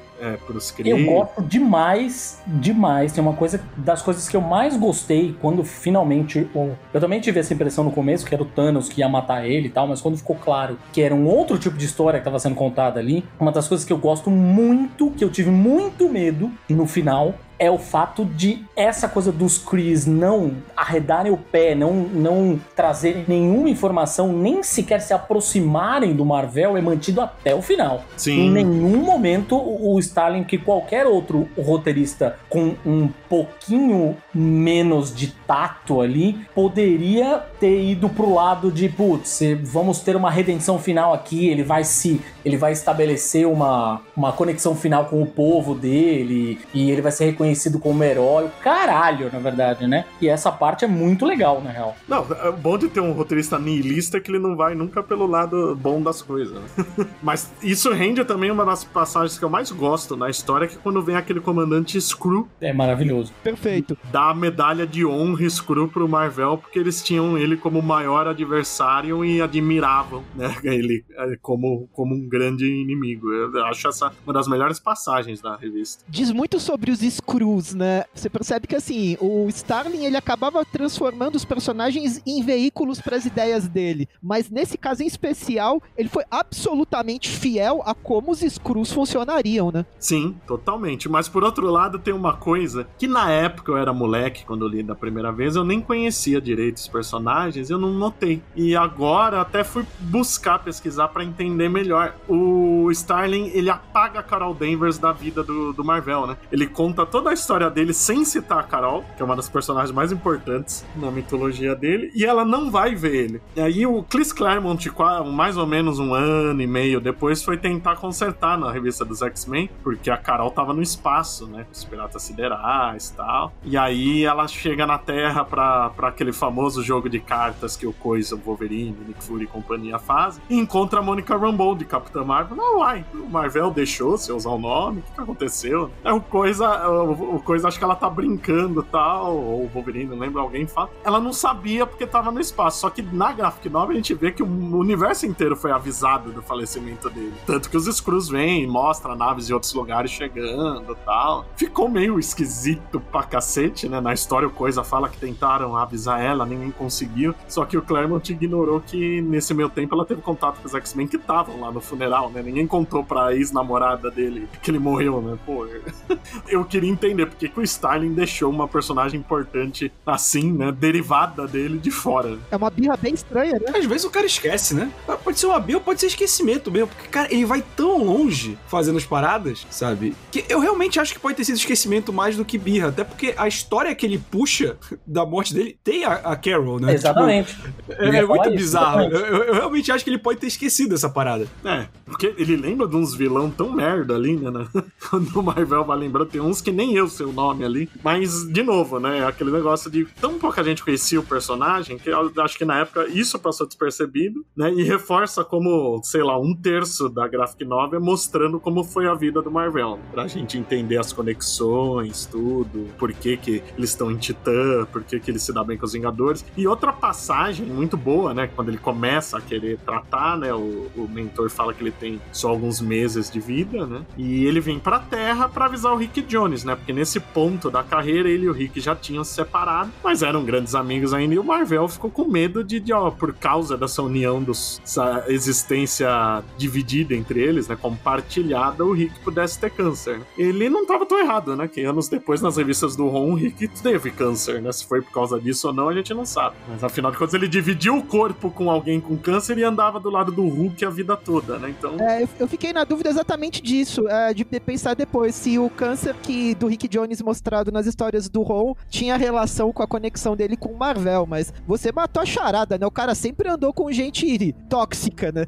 [0.46, 3.12] pros Eu gosto demais, demais.
[3.12, 6.48] Tem uma coisa das coisas que eu mais gostei quando finalmente.
[6.94, 9.68] Eu também tive essa impressão no começo, que era o Thanos que ia matar ele
[9.68, 12.40] e tal, mas quando ficou claro que era um outro tipo de história que estava
[12.40, 16.52] sendo contada ali, uma das coisas que eu gosto muito, que eu tive muito medo
[16.70, 21.94] no final, é o fato de essa coisa dos Krees não arredarem o pé, não,
[21.94, 28.04] não trazerem nenhuma informação, nem sequer se aproximarem do Marvel, é mantido até o final.
[28.18, 28.48] Sim.
[28.48, 36.02] Em nenhum momento o Stalin, que qualquer outro roteirista com um pouquinho menos de tato
[36.02, 41.62] ali, poderia ter ido pro lado de, putz, vamos ter uma redenção final aqui, ele
[41.62, 42.20] vai se.
[42.44, 47.26] ele vai estabelecer uma, uma conexão final com o povo dele, e ele vai ser
[47.26, 48.50] reconhecido como herói.
[48.62, 50.06] Caralho, na verdade, né?
[50.22, 51.96] E essa parte é muito legal, na real.
[52.08, 55.76] Não, é bom de ter um roteirista nihilista que ele não vai nunca pelo lado
[55.76, 56.54] bom das coisas.
[56.54, 57.08] Né?
[57.22, 60.80] Mas isso rende também uma das passagens que eu mais gosto na história, que é
[60.82, 62.48] quando vem aquele comandante Screw.
[62.60, 63.34] É maravilhoso.
[63.44, 63.98] Perfeito.
[64.12, 68.28] Dá a medalha de honra Screw pro Marvel, porque eles tinham ele como o maior
[68.28, 73.32] adversário e admiravam né, ele é, como, como um grande inimigo.
[73.32, 76.04] Eu acho essa uma das melhores passagens da revista.
[76.08, 77.02] Diz muito sobre os
[77.42, 78.04] Screws, né?
[78.14, 83.26] Você percebe que assim, o Starling ele acabava transformando os personagens em veículos para as
[83.26, 88.92] ideias dele, mas nesse caso em especial, ele foi absolutamente fiel a como os Screws
[88.92, 89.86] funcionariam, né?
[90.00, 91.10] Sim, totalmente.
[91.10, 94.70] Mas por outro lado, tem uma coisa que na época eu era moleque, quando eu
[94.70, 98.42] li da primeira vez, eu nem conhecia direito os personagens, eu não notei.
[98.56, 102.16] E agora até fui buscar pesquisar para entender melhor.
[102.28, 106.38] O Starling, ele apaga Carol Danvers da vida do, do Marvel, né?
[106.52, 109.92] Ele conta toda a história dele sem citar a Carol, que é uma das personagens
[109.92, 113.42] mais importantes na mitologia dele, e ela não vai ver ele.
[113.56, 114.92] E aí o Chris Claremont,
[115.34, 119.70] mais ou menos um ano e meio depois, foi tentar consertar na revista dos X-Men,
[119.82, 121.64] porque a Carol tava no espaço, né?
[121.64, 123.54] Com os piratas siderais e tal.
[123.64, 128.36] E aí ela chega na Terra pra, aquele famoso jogo de cartas que o Coisa,
[128.36, 132.58] o Wolverine, Nick Fury e companhia fazem, e encontra a Monica Rambeau de Capitã Marvel.
[132.58, 135.90] Não, uai, o Marvel deixou você usar o nome, o que, que aconteceu?
[136.04, 140.10] É o Coisa, o, o Coisa acho que ela tá brincando tal, ou o Wolverine,
[140.10, 140.90] não lembro, alguém fala.
[141.04, 144.32] Ela não sabia porque tava no espaço, só que na Graphic Novel a gente vê
[144.32, 147.34] que o universo inteiro foi avisado do falecimento dele.
[147.46, 151.46] Tanto que os Screws vêm, mostra naves de outros lugares chegando tal.
[151.56, 154.00] Ficou meio esquisito pra cacete, né?
[154.00, 157.34] Na história o Coisa fala que tentaram avisar ela, ninguém conseguiu.
[157.48, 161.08] Só que o Claremont ignorou que nesse meio tempo ela teve contato com os X-Men
[161.08, 162.42] que estavam lá no funeral, né?
[162.42, 165.38] Ninguém contou pra ex-namorada dele que ele morreu, né?
[165.46, 165.66] Pô,
[166.48, 170.72] eu queria entender porque que o Starling deixou uma personagem importante assim, né?
[170.72, 172.38] Derivada dele de fora.
[172.52, 173.74] É uma birra bem estranha, né?
[173.76, 174.92] Às vezes o cara esquece, né?
[175.24, 176.88] Pode ser uma birra, pode ser esquecimento mesmo.
[176.88, 180.16] Porque, cara, ele vai tão longe fazendo as paradas, sabe?
[180.32, 182.90] Que eu realmente acho que pode ter sido esquecimento mais do que birra.
[182.90, 186.94] Até porque a história que ele puxa da morte dele tem a, a Carol, né?
[186.94, 187.56] Exatamente.
[187.56, 189.02] Tipo, é, é muito bizarro.
[189.02, 191.48] Eu, eu, realmente acho que ele pode ter esquecido essa parada.
[191.66, 194.68] É, porque ele lembra de uns vilão tão merda ali, né?
[195.10, 197.90] Quando o Marvel vai lembrar, tem uns que nem eu sei o nome ali.
[198.04, 199.26] Mas, de novo, né?
[199.26, 203.08] Aquele negócio de tão pouca gente conhecia o personagem que eu acho que na época
[203.08, 204.72] isso passou despercebido, né?
[204.74, 209.42] E reforça como, sei lá, um terço da graphic novel mostrando como foi a vida
[209.42, 210.00] do Marvel.
[210.12, 215.20] Pra gente entender as conexões, tudo, por que, que eles estão em Titã, por que,
[215.20, 216.46] que ele se dá bem com os Vingadores.
[216.56, 218.50] E outra passagem muito boa, né?
[218.56, 220.54] Quando ele começa a querer tratar, né?
[220.54, 224.06] O, o mentor fala que ele tem só alguns meses de vida, né?
[224.18, 226.76] E ele vem pra Terra para avisar o Rick Jones, né?
[226.82, 230.44] Porque nesse ponto da carreira ele e o Rick já tinham se separado, mas eram
[230.44, 231.36] grandes amigos ainda.
[231.36, 235.26] E o Marvel ficou com medo de, de ó, por causa dessa união, dos, dessa
[235.28, 236.10] existência
[236.58, 237.78] dividida entre eles, né?
[237.80, 240.22] Compartilhada, o Rick pudesse ter câncer.
[240.36, 241.68] Ele não tava tão errado, né?
[241.68, 244.72] Que anos depois, nas revistas do Ron, o Rick teve câncer, né?
[244.72, 246.56] Se foi por causa disso ou não, a gente não sabe.
[246.68, 250.10] Mas afinal de contas, ele dividiu o corpo com alguém com câncer e andava do
[250.10, 251.70] lado do Hulk a vida toda, né?
[251.70, 251.96] Então.
[252.00, 256.16] É, eu, eu fiquei na dúvida exatamente disso, é, de pensar depois se o câncer
[256.16, 260.56] que do Rick Jones mostrado nas histórias do Ron tinha relação com a conexão dele
[260.56, 262.86] com o Marvel, mas você matou a charada, né?
[262.86, 265.46] O cara sempre andou com gente tóxica, né?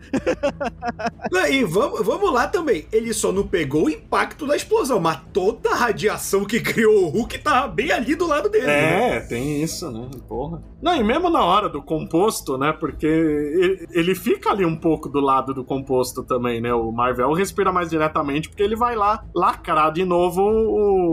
[1.49, 2.87] e vamos, vamos lá também.
[2.91, 7.09] Ele só não pegou o impacto da explosão, mas toda a radiação que criou o
[7.09, 8.65] Hulk tava bem ali do lado dele.
[8.65, 9.19] É, né?
[9.21, 10.09] tem isso, né?
[10.27, 10.61] Porra.
[10.81, 12.73] Não, e mesmo na hora do composto, né?
[12.73, 16.73] Porque ele, ele fica ali um pouco do lado do composto também, né?
[16.73, 21.12] O Marvel respira mais diretamente porque ele vai lá lacrar de novo o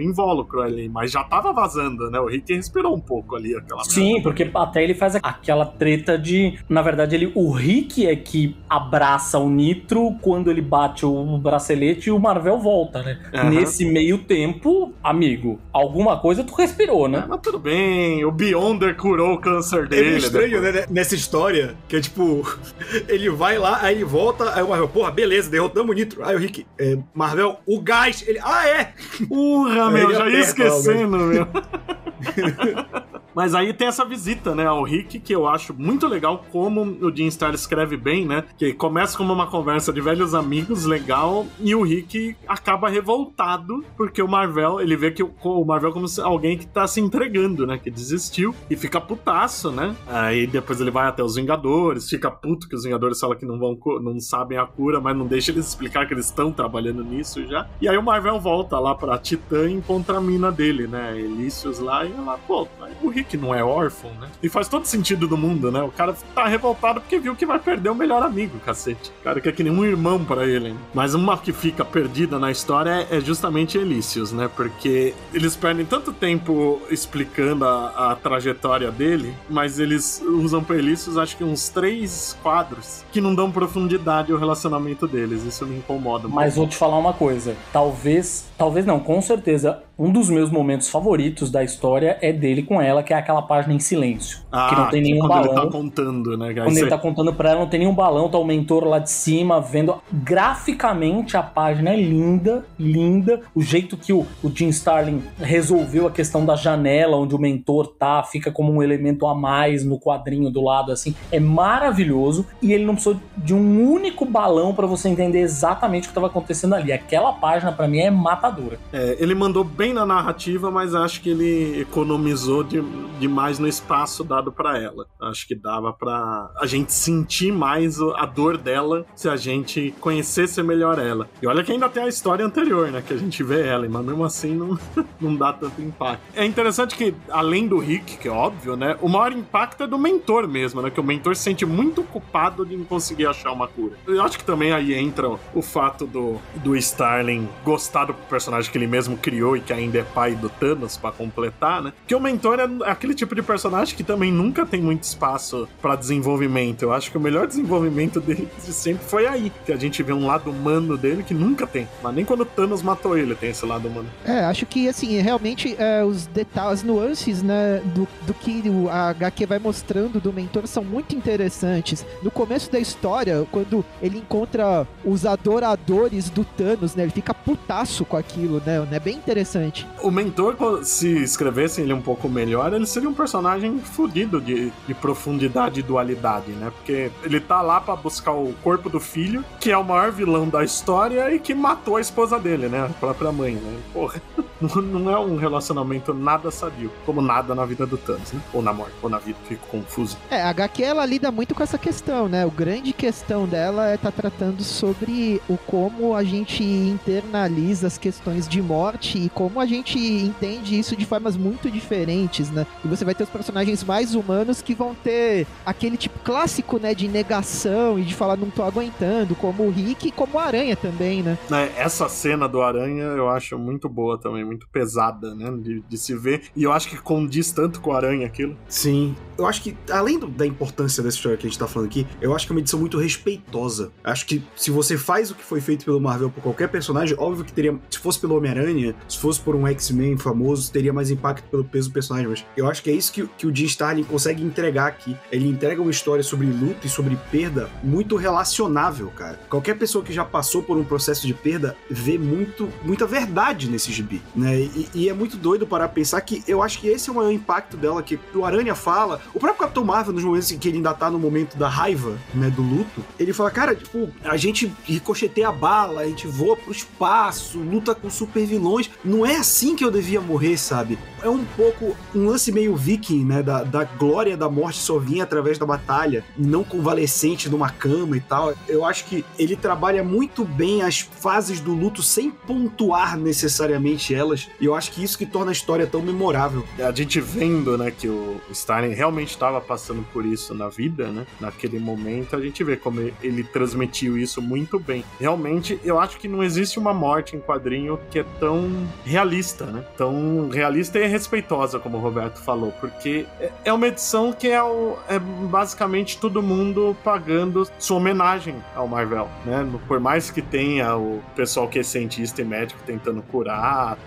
[0.00, 2.18] invólucro ali, mas já tava vazando, né?
[2.20, 4.22] O Rick respirou um pouco ali aquela Sim, merda.
[4.22, 9.38] porque até ele faz aquela treta de, na verdade, ele o Rick é que abraça
[9.38, 13.18] o Nitro quando ele bate o bracelete e o Marvel volta, né?
[13.34, 13.50] Uhum.
[13.50, 17.22] Nesse meio tempo, amigo, alguma coisa tu respirou, né?
[17.24, 20.14] É, mas tudo bem, o Beyonder curou o câncer dele.
[20.14, 20.74] É estranho, depois.
[20.74, 20.86] né?
[20.90, 22.46] Nessa história, que é tipo,
[23.08, 26.24] ele vai lá, aí ele volta, aí o Marvel, porra, beleza, derrotamos o Nitro.
[26.24, 28.94] Aí o Rick, é, Marvel, o gás, ele, ah, é!
[29.30, 31.46] Urra, meu, já ia esquecendo, meu.
[33.34, 37.14] Mas aí tem essa visita, né, ao Rick, que eu acho muito legal como o
[37.14, 38.44] Jim Starr escreve bem, né?
[38.58, 44.22] Que começa como uma conversa de velhos amigos, legal, e o Rick acaba revoltado porque
[44.22, 47.78] o Marvel, ele vê que o Marvel como alguém que tá se entregando, né?
[47.78, 49.94] Que desistiu e fica putaço, né?
[50.06, 53.58] Aí depois ele vai até os Vingadores, fica puto que os Vingadores falam que não
[53.58, 57.46] vão não sabem a cura, mas não deixa eles explicar que eles estão trabalhando nisso
[57.46, 57.68] já.
[57.80, 61.18] E aí o Marvel volta lá pra Titã e encontra a mina dele, né?
[61.18, 62.66] Elícios lá, e ela, pô,
[63.02, 64.28] o Rick que não é órfão, né?
[64.42, 65.82] E faz todo sentido do mundo, né?
[65.82, 69.10] O cara tá revoltado porque viu que vai perder o melhor amigo, cacete.
[69.20, 70.74] O cara que é que nem um irmão para ele.
[70.94, 74.48] Mas uma que fica perdida na história é justamente Elícios, né?
[74.54, 81.16] Porque eles perdem tanto tempo explicando a, a trajetória dele, mas eles usam pra Elícios
[81.18, 85.44] acho que uns três quadros que não dão profundidade ao relacionamento deles.
[85.44, 86.28] Isso me incomoda.
[86.28, 87.56] Mas vou te falar uma coisa.
[87.72, 92.80] Talvez, talvez não, com certeza, um dos meus momentos favoritos da história é dele com
[92.80, 94.38] ela, que é aquela página em silêncio.
[94.50, 95.52] Ah, que não tem nenhum quando balão.
[95.52, 98.38] ele tá contando, né, Quando ele tá contando pra ela, não tem nenhum balão, tá
[98.38, 100.00] o mentor lá de cima, vendo.
[100.10, 103.42] Graficamente, a página é linda, linda.
[103.54, 107.88] O jeito que o, o Jim Starlin resolveu a questão da janela, onde o mentor
[107.88, 111.14] tá, fica como um elemento a mais no quadrinho do lado, assim.
[111.30, 112.46] É maravilhoso.
[112.62, 116.28] E ele não precisou de um único balão para você entender exatamente o que tava
[116.28, 116.90] acontecendo ali.
[116.90, 118.78] Aquela página, para mim, é matadora.
[118.94, 122.82] É, ele mandou bem na narrativa, mas acho que ele economizou de,
[123.18, 125.06] demais no espaço dado para ela.
[125.20, 130.62] Acho que dava para a gente sentir mais a dor dela se a gente conhecesse
[130.62, 131.28] melhor ela.
[131.42, 133.02] E olha que ainda tem a história anterior, né?
[133.06, 134.78] Que a gente vê ela, mas mesmo assim não,
[135.20, 136.22] não dá tanto impacto.
[136.34, 138.96] É interessante que, além do Rick, que é óbvio, né?
[139.00, 140.90] O maior impacto é do mentor mesmo, né?
[140.90, 143.96] Que o mentor se sente muito culpado de não conseguir achar uma cura.
[144.06, 148.78] Eu acho que também aí entra o fato do, do Starling gostar do personagem que
[148.78, 151.92] ele mesmo criou e que ainda é pai do Thanos para completar, né?
[152.06, 155.96] Que o mentor é aquele tipo de personagem que também nunca tem muito espaço para
[155.96, 156.82] desenvolvimento.
[156.82, 160.12] Eu acho que o melhor desenvolvimento dele de sempre foi aí, que a gente vê
[160.12, 161.88] um lado humano dele que nunca tem.
[162.02, 164.08] Mas nem quando o Thanos matou ele tem esse lado humano.
[164.24, 169.10] É, acho que assim, realmente é, os detalhes, as nuances, né, do, do que a
[169.10, 172.04] HQ vai mostrando do mentor são muito interessantes.
[172.22, 178.04] No começo da história, quando ele encontra os adoradores do Thanos, né, ele fica putaço
[178.04, 179.59] com aquilo, né, é bem interessante.
[180.02, 184.94] O mentor, se escrevessem ele um pouco melhor, ele seria um personagem fodido de, de
[184.94, 186.72] profundidade e dualidade, né?
[186.76, 190.48] Porque ele tá lá para buscar o corpo do filho, que é o maior vilão
[190.48, 192.86] da história e que matou a esposa dele, né?
[192.86, 193.78] A própria mãe, né?
[193.92, 194.20] Porra,
[194.60, 198.40] não é um relacionamento nada sadio, como nada na vida do Thanos, né?
[198.52, 200.16] Ou na morte, ou na vida, fico confuso.
[200.30, 202.44] É, a HQ ela lida muito com essa questão, né?
[202.44, 208.48] O grande questão dela é tá tratando sobre o como a gente internaliza as questões
[208.48, 212.66] de morte e como a gente entende isso de formas muito diferentes, né?
[212.84, 216.94] E você vai ter os personagens mais humanos que vão ter aquele tipo clássico, né,
[216.94, 220.76] de negação e de falar não tô aguentando, como o Rick e como o Aranha
[220.76, 221.38] também, né?
[221.50, 225.98] É, essa cena do Aranha eu acho muito boa também, muito pesada, né, de, de
[225.98, 226.42] se ver.
[226.54, 228.56] E eu acho que condiz tanto com o Aranha aquilo.
[228.68, 229.14] Sim.
[229.38, 232.06] Eu acho que, além do, da importância dessa história que a gente tá falando aqui,
[232.20, 233.90] eu acho que é uma edição muito respeitosa.
[234.04, 237.44] Acho que se você faz o que foi feito pelo Marvel por qualquer personagem, óbvio
[237.44, 237.78] que teria.
[237.88, 241.88] Se fosse pelo Homem-Aranha, se fosse por um X-Men famoso, teria mais impacto pelo peso
[241.88, 242.28] do personagem.
[242.28, 245.16] Mas eu acho que é isso que, que o Jim Starlin consegue entregar aqui.
[245.32, 249.40] Ele entrega uma história sobre luto e sobre perda muito relacionável, cara.
[249.48, 253.92] Qualquer pessoa que já passou por um processo de perda vê muito, muita verdade nesse
[253.92, 254.58] gibi, né?
[254.58, 257.30] E, e é muito doido para pensar que eu acho que esse é o maior
[257.30, 260.78] impacto dela, que o Aranha fala, o próprio Capitão Marvel, nos momentos em que ele
[260.78, 264.72] ainda tá no momento da raiva, né, do luto, ele fala, cara, tipo, a gente
[264.84, 269.76] ricocheteia a bala, a gente voa pro espaço, luta com super vilões, não é assim
[269.76, 270.98] que eu devia morrer, sabe?
[271.22, 275.24] É um pouco um lance meio viking, né, da, da glória da morte só vinha
[275.24, 278.54] através da batalha, não convalescente numa cama e tal.
[278.68, 284.48] Eu acho que ele trabalha muito bem as fases do luto sem pontuar necessariamente elas,
[284.60, 286.64] e eu acho que isso que torna a história tão memorável.
[286.78, 291.26] A gente vendo, né, que o Stalin realmente estava passando por isso na vida, né,
[291.40, 295.04] naquele momento, a gente vê como ele transmitiu isso muito bem.
[295.18, 299.84] Realmente, eu acho que não existe uma morte em quadrinho que é tão realista, né,
[299.96, 303.26] tão realista e respeitosa, como o Roberto falou, porque
[303.64, 309.28] é uma edição que é, o, é basicamente todo mundo pagando sua homenagem ao Marvel,
[309.44, 313.98] né, por mais que tenha o pessoal que é cientista e médico tentando curar,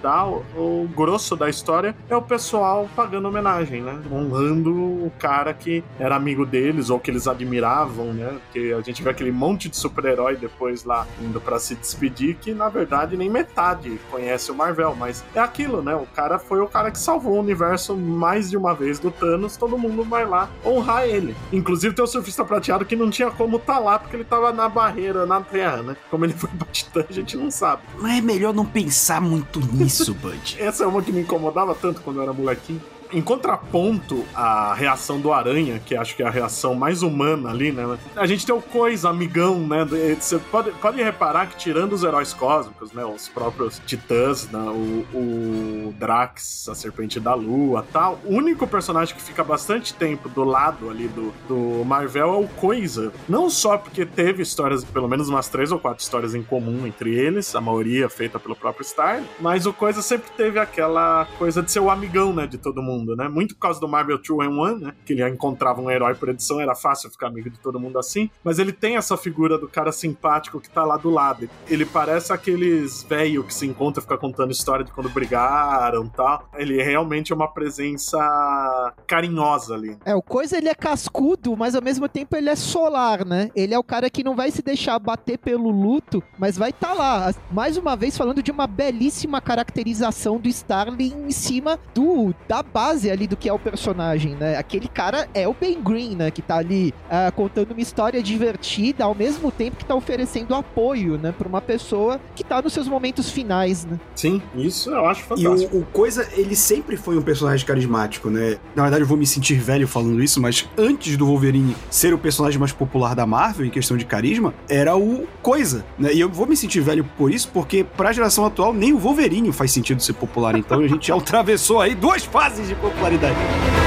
[0.56, 4.02] o grosso da história é o pessoal pagando homenagem, né?
[4.12, 8.38] Honrando o cara que era amigo deles ou que eles admiravam, né?
[8.46, 12.54] Porque a gente vê aquele monte de super-herói depois lá indo para se despedir que
[12.54, 15.96] na verdade nem metade conhece o Marvel, mas é aquilo, né?
[15.96, 19.58] O cara foi o cara que salvou o universo mais de uma vez do Thanos,
[19.58, 21.36] todo mundo vai lá honrar ele.
[21.52, 24.68] Inclusive tem o surfista prateado que não tinha como tá lá porque ele tava na
[24.68, 25.96] barreira, na Terra, né?
[26.10, 27.84] Como ele foi pra Titã, a gente não sabe.
[28.00, 30.56] Não é melhor não pensar muito nisso, Bud.
[30.60, 32.82] Essa é uma que me incomodava tanto quando eu era molequinho.
[33.14, 37.72] Em contraponto à reação do Aranha, que acho que é a reação mais humana ali,
[37.72, 37.98] né?
[38.16, 39.86] A gente tem o Coisa, amigão, né?
[40.20, 43.06] Você pode, pode reparar que, tirando os heróis cósmicos, né?
[43.06, 44.60] Os próprios titãs, né?
[44.60, 50.28] O, o Drax, a Serpente da Lua tal, o único personagem que fica bastante tempo
[50.28, 53.14] do lado ali do, do Marvel é o Coisa.
[53.30, 57.14] Não só porque teve histórias, pelo menos umas três ou quatro histórias em comum entre
[57.14, 61.72] eles, a maioria feita pelo próprio Star, mas o Coisa sempre teve aquela coisa de
[61.72, 62.48] ser o amigão, né?
[62.48, 63.28] De todo mundo mundo, né?
[63.28, 64.94] Muito por causa do Marvel 2 in 1, né?
[65.06, 68.30] Que ele encontrava um herói por edição, era fácil ficar amigo de todo mundo assim.
[68.44, 71.50] Mas ele tem essa figura do cara simpático que tá lá do lado.
[71.68, 76.48] Ele parece aqueles velho que se encontra e fica contando história de quando brigaram tal.
[76.56, 79.98] Ele realmente é uma presença carinhosa ali.
[80.06, 83.52] É, o Coisa ele é cascudo, mas ao mesmo tempo ele é solar, né?
[83.56, 86.90] Ele é o cara que não vai se deixar bater pelo luto, mas vai estar
[86.90, 87.34] tá lá.
[87.52, 93.10] Mais uma vez falando de uma belíssima caracterização do Starling em cima do da base
[93.10, 94.58] ali do que é o personagem, né?
[94.58, 96.30] Aquele cara é o Ben Green, né?
[96.30, 101.18] Que tá ali uh, contando uma história divertida ao mesmo tempo que tá oferecendo apoio,
[101.18, 101.34] né?
[101.38, 103.98] Pra uma pessoa que tá nos seus momentos finais, né?
[104.16, 105.76] Sim, isso eu acho fantástico.
[105.76, 108.58] E o, o Coisa, ele sempre foi um personagem carismático, né?
[108.76, 112.18] Na verdade, eu vou me sentir velho falando isso, mas antes do Wolverine ser o
[112.18, 116.14] personagem mais popular da Marvel em questão de carisma, era o Coisa, né?
[116.14, 119.52] E eu vou me sentir velho por isso, porque pra geração atual, nem o Wolverine
[119.52, 120.58] faz sentido ser popular.
[120.58, 123.83] Então a gente já atravessou aí duas fases de popularidade.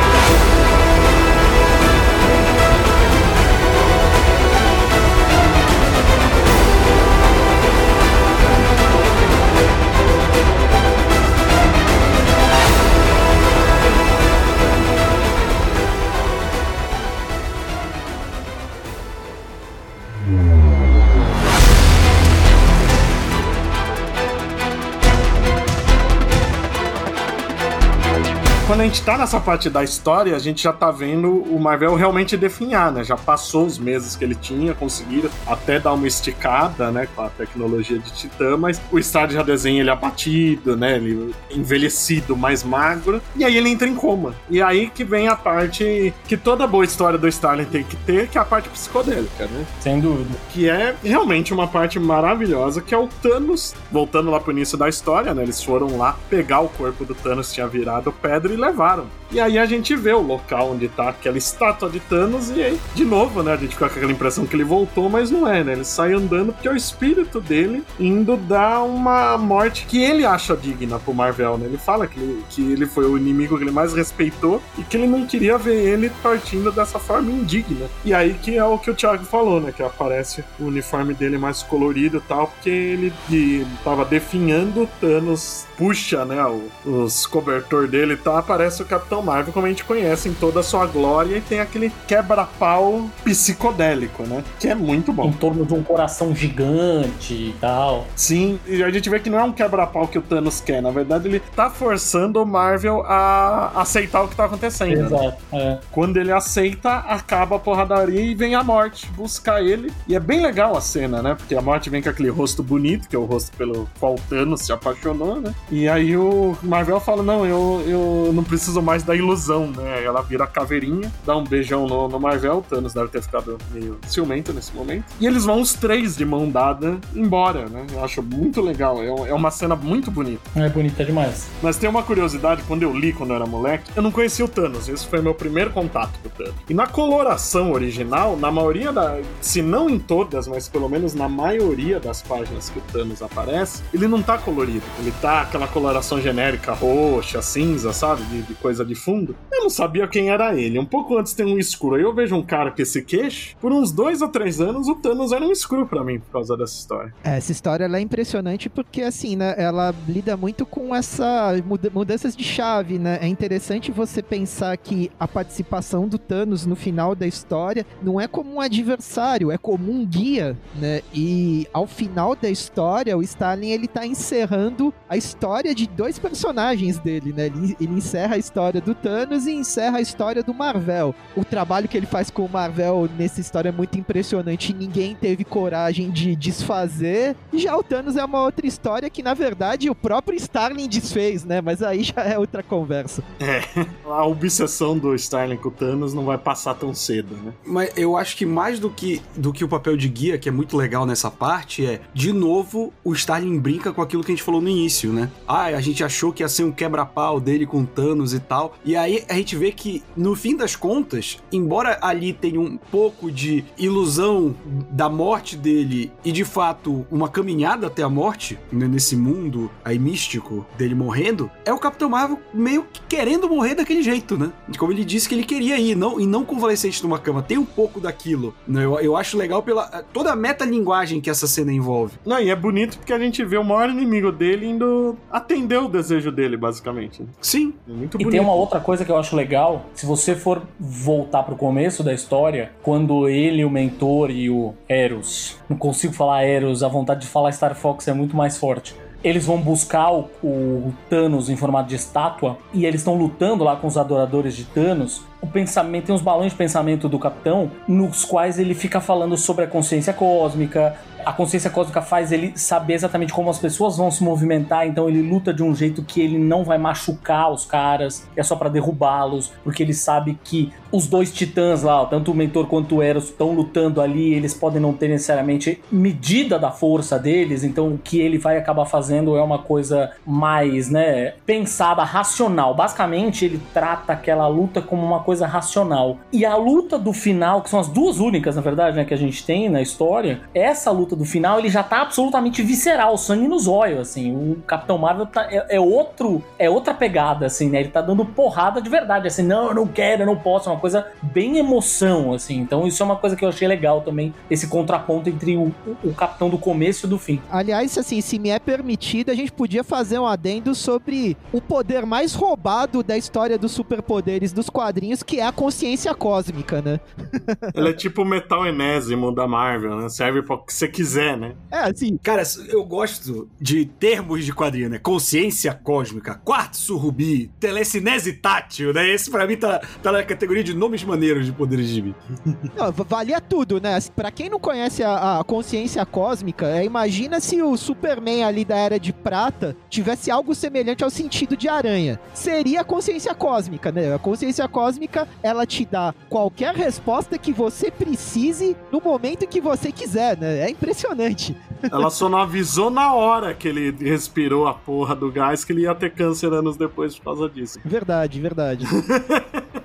[28.86, 32.92] Gente tá nessa parte da história, a gente já tá vendo o Marvel realmente definhar,
[32.92, 33.02] né?
[33.02, 37.08] Já passou os meses que ele tinha, conseguiram até dar uma esticada, né?
[37.14, 40.96] Com a tecnologia de Titã, mas o Star já desenha ele abatido, né?
[40.96, 44.34] Ele envelhecido, mais magro, e aí ele entra em coma.
[44.48, 48.28] E aí que vem a parte que toda boa história do Starling tem que ter,
[48.28, 49.66] que é a parte psicodélica, né?
[49.80, 50.38] Sem dúvida.
[50.52, 54.88] Que é realmente uma parte maravilhosa, que é o Thanos, voltando lá pro início da
[54.88, 55.42] história, né?
[55.42, 59.06] Eles foram lá pegar o corpo do Thanos, tinha virado pedra e levaram.
[59.30, 62.80] E aí a gente vê o local onde tá aquela estátua de Thanos, e aí,
[62.94, 63.54] de novo, né?
[63.54, 65.72] A gente fica com aquela impressão que ele voltou, mas não é, né?
[65.72, 70.56] Ele sai andando porque é o espírito dele indo dar uma morte que ele acha
[70.56, 71.66] digna pro Marvel, né?
[71.66, 74.96] Ele fala que ele, que ele foi o inimigo que ele mais respeitou e que
[74.96, 77.86] ele não queria ver ele partindo dessa forma indigna.
[78.04, 79.72] E aí que é o que o Thiago falou, né?
[79.72, 85.66] Que aparece o uniforme dele mais colorido e tal, porque ele, ele tava definhando Thanos,
[85.76, 86.36] puxa, né?
[86.84, 88.36] os cobertor dele e tal,
[88.66, 91.60] aparece o Capitão Marvel como a gente conhece em toda a sua glória e tem
[91.60, 94.42] aquele quebra-pau psicodélico, né?
[94.58, 95.26] Que é muito bom.
[95.26, 98.06] Em torno de um coração gigante e tal.
[98.14, 100.90] Sim, e a gente vê que não é um quebra-pau que o Thanos quer, na
[100.90, 104.96] verdade ele tá forçando o Marvel a aceitar o que tá acontecendo.
[104.96, 105.06] Né?
[105.06, 105.58] Exato, né?
[105.60, 105.78] é.
[105.90, 109.92] Quando ele aceita, acaba a porradaria e vem a morte buscar ele.
[110.08, 111.34] E é bem legal a cena, né?
[111.34, 114.20] Porque a morte vem com aquele rosto bonito, que é o rosto pelo qual o
[114.28, 115.54] Thanos se apaixonou, né?
[115.70, 120.04] E aí o Marvel fala: Não, eu, eu não preciso mais da ilusão, né?
[120.04, 123.58] Ela vira a caveirinha, dá um beijão no, no Marvel, o Thanos deve ter ficado
[123.72, 125.04] meio ciumento nesse momento.
[125.20, 127.86] E eles vão os três de mão dada embora, né?
[127.92, 130.42] Eu acho muito legal, é, é uma cena muito bonita.
[130.54, 131.48] É bonita demais.
[131.62, 134.48] Mas tem uma curiosidade, quando eu li quando eu era moleque, eu não conhecia o
[134.48, 136.54] Thanos, esse foi meu primeiro contato com o Thanos.
[136.68, 139.18] E na coloração original, na maioria da.
[139.40, 143.82] Se não em todas, mas pelo menos na maioria das páginas que o Thanos aparece,
[143.92, 144.84] ele não tá colorido.
[144.98, 148.22] Ele tá aquela coloração genérica roxa, cinza, sabe?
[148.36, 149.36] De, de coisa de fundo.
[149.52, 150.78] Eu não sabia quem era ele.
[150.78, 151.96] Um pouco antes tem um escuro.
[151.96, 153.56] Aí eu vejo um cara com esse queixo.
[153.60, 156.56] Por uns dois ou três anos, o Thanos era um escuro para mim por causa
[156.56, 157.14] dessa história.
[157.24, 161.54] É, essa história é impressionante porque, assim, né, ela lida muito com essa
[161.94, 163.18] mudanças de chave, né?
[163.20, 168.26] É interessante você pensar que a participação do Thanos no final da história não é
[168.26, 171.02] como um adversário, é como um guia, né?
[171.14, 176.98] E ao final da história, o Stalin ele tá encerrando a história de dois personagens
[176.98, 177.46] dele, né?
[177.46, 181.14] Ele, ele encerra a história do Thanos e encerra a história do Marvel.
[181.36, 184.74] O trabalho que ele faz com o Marvel nessa história é muito impressionante.
[184.74, 187.36] Ninguém teve coragem de desfazer.
[187.52, 191.60] Já o Thanos é uma outra história que, na verdade, o próprio Starling desfez, né?
[191.60, 193.22] Mas aí já é outra conversa.
[193.40, 193.62] É,
[194.04, 197.52] a obsessão do Starling com o Thanos não vai passar tão cedo, né?
[197.64, 200.52] Mas eu acho que mais do que, do que o papel de guia, que é
[200.52, 204.42] muito legal nessa parte, é, de novo, o Starling brinca com aquilo que a gente
[204.42, 205.30] falou no início, né?
[205.46, 208.76] Ah, a gente achou que ia ser um quebra-pau dele com Thanos e tal.
[208.84, 213.30] E aí a gente vê que, no fim das contas, embora ali tenha um pouco
[213.30, 214.54] de ilusão
[214.90, 219.98] da morte dele e de fato uma caminhada até a morte, né, nesse mundo aí
[219.98, 224.52] místico dele morrendo, é o Capitão Marvel meio que querendo morrer daquele jeito, né?
[224.78, 227.42] Como ele disse que ele queria ir, não, e não convalescente numa cama.
[227.42, 228.84] Tem um pouco daquilo, né?
[228.84, 232.18] Eu, eu acho legal pela toda a metalinguagem que essa cena envolve.
[232.24, 235.88] Não, e é bonito porque a gente vê o maior inimigo dele indo atender o
[235.88, 237.22] desejo dele, basicamente.
[237.40, 237.74] Sim.
[237.88, 238.30] É muito E bonito.
[238.30, 242.14] tem uma outra coisa que eu acho legal, se você for voltar pro começo da
[242.14, 247.26] história, quando ele, o mentor e o Eros, não consigo falar Eros, a vontade de
[247.26, 248.94] falar Star Fox é muito mais forte.
[249.24, 253.74] Eles vão buscar o, o Thanos em formato de estátua e eles estão lutando lá
[253.74, 255.22] com os adoradores de Thanos.
[255.42, 259.64] O pensamento tem uns balões de pensamento do capitão nos quais ele fica falando sobre
[259.64, 260.96] a consciência cósmica.
[261.26, 265.20] A consciência cósmica faz ele saber exatamente como as pessoas vão se movimentar, então ele
[265.28, 269.52] luta de um jeito que ele não vai machucar os caras, é só pra derrubá-los,
[269.64, 273.52] porque ele sabe que os dois titãs lá, tanto o mentor quanto o Eros, estão
[273.52, 278.38] lutando ali, eles podem não ter necessariamente medida da força deles, então o que ele
[278.38, 282.74] vai acabar fazendo é uma coisa mais, né, pensada, racional.
[282.74, 286.18] Basicamente, ele trata aquela luta como uma coisa racional.
[286.32, 289.18] E a luta do final, que são as duas únicas, na verdade, né, que a
[289.18, 293.66] gente tem na história, essa luta do final, ele já tá absolutamente visceral, sangue nos
[293.66, 294.34] olhos, assim.
[294.34, 297.80] O Capitão Marvel tá, é, é outro, é outra pegada, assim, né?
[297.80, 300.72] Ele tá dando porrada de verdade, assim, não, eu não quero, eu não posso, é
[300.72, 300.85] uma coisa
[301.22, 302.56] bem emoção, assim.
[302.58, 305.96] Então isso é uma coisa que eu achei legal também, esse contraponto entre o, o,
[306.04, 307.40] o Capitão do começo e do fim.
[307.50, 312.04] Aliás, assim, se me é permitido, a gente podia fazer um adendo sobre o poder
[312.04, 317.00] mais roubado da história dos superpoderes dos quadrinhos, que é a consciência cósmica, né?
[317.74, 320.08] Ele é tipo o metal enésimo da Marvel, né?
[320.08, 321.54] Serve pra o que você quiser, né?
[321.70, 324.98] É, assim, Cara, eu gosto de termos de quadrinho, né?
[324.98, 329.08] Consciência cósmica, quartzo rubi, telecinese tátil, né?
[329.08, 332.14] Esse pra mim tá, tá na categoria de nomes maneiros de poderes de mim.
[332.76, 333.94] não, valia tudo, né?
[333.94, 338.64] Assim, Pra quem não conhece a, a consciência cósmica, é, imagina se o Superman ali
[338.64, 342.18] da Era de Prata tivesse algo semelhante ao sentido de aranha.
[342.34, 344.14] Seria a consciência cósmica, né?
[344.14, 349.92] A consciência cósmica, ela te dá qualquer resposta que você precise no momento que você
[349.92, 350.60] quiser, né?
[350.60, 351.56] É impressionante.
[351.82, 355.82] Ela só não avisou na hora que ele respirou a porra do gás que ele
[355.82, 357.78] ia ter câncer anos depois por causa disso.
[357.84, 358.86] Verdade, verdade.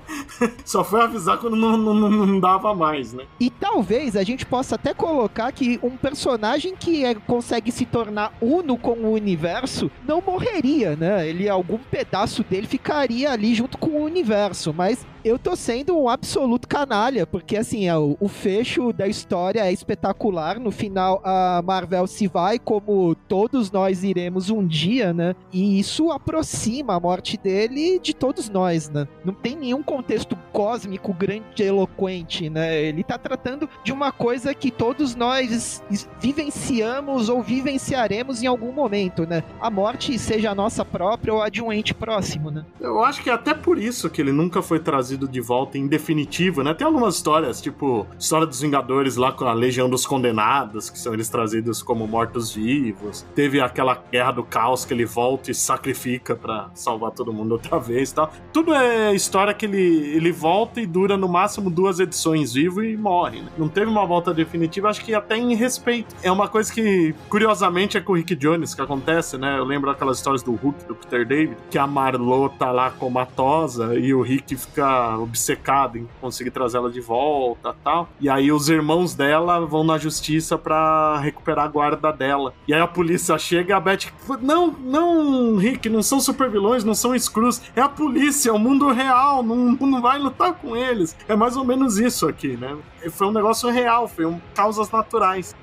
[0.64, 3.24] Só foi avisar quando não, não, não- dava mais, né?
[3.38, 8.32] E talvez a gente possa até colocar que um personagem que é- consegue se tornar
[8.40, 11.28] uno com o universo não morreria, né?
[11.28, 16.08] Ele, algum pedaço dele ficaria ali junto com o universo, mas eu tô sendo um
[16.08, 20.58] absoluto canalha, porque assim, é, o, o fecho da história é espetacular.
[20.58, 25.34] No final, a Marvel se vai, como todos nós iremos um dia, né?
[25.52, 29.06] E isso aproxima a morte dele de todos nós, né?
[29.24, 32.82] Não tem nenhum contexto cósmico grande eloquente, né?
[32.82, 35.82] Ele tá tratando de uma coisa que todos nós
[36.20, 39.44] vivenciamos ou vivenciaremos em algum momento, né?
[39.60, 42.64] A morte, seja a nossa própria ou a de um ente próximo, né?
[42.80, 45.86] Eu acho que é até por isso que ele nunca foi trazido de volta em
[45.86, 46.74] definitivo, né?
[46.74, 51.12] Tem algumas histórias, tipo, história dos Vingadores lá com a Legião dos Condenados, que são
[51.14, 53.26] eles trazidos como mortos-vivos.
[53.34, 57.78] Teve aquela Guerra do Caos que ele volta e sacrifica pra salvar todo mundo outra
[57.78, 58.32] vez e tal.
[58.52, 62.96] Tudo é história que ele, ele volta e dura no máximo duas edições vivo e
[62.96, 63.50] morre, né?
[63.56, 66.14] Não teve uma volta definitiva, acho que até em respeito.
[66.22, 69.58] É uma coisa que, curiosamente, é com o Rick Jones que acontece, né?
[69.58, 73.98] Eu lembro aquelas histórias do Hulk, do Peter David, que a Marlo tá lá comatosa
[73.98, 78.08] e o Rick fica obcecado em conseguir trazer ela de volta tal.
[78.20, 82.54] E aí os irmãos dela vão na justiça pra recuperar a guarda dela.
[82.66, 84.12] E aí a polícia chega e a Beth.
[84.40, 87.62] Não, não, Rick, não são super vilões, não são Screws.
[87.74, 91.16] É a polícia, é o mundo real, não, não vai lutar com eles.
[91.28, 92.76] É mais ou menos isso aqui, né?
[93.10, 95.54] Foi um negócio real, foi um causas naturais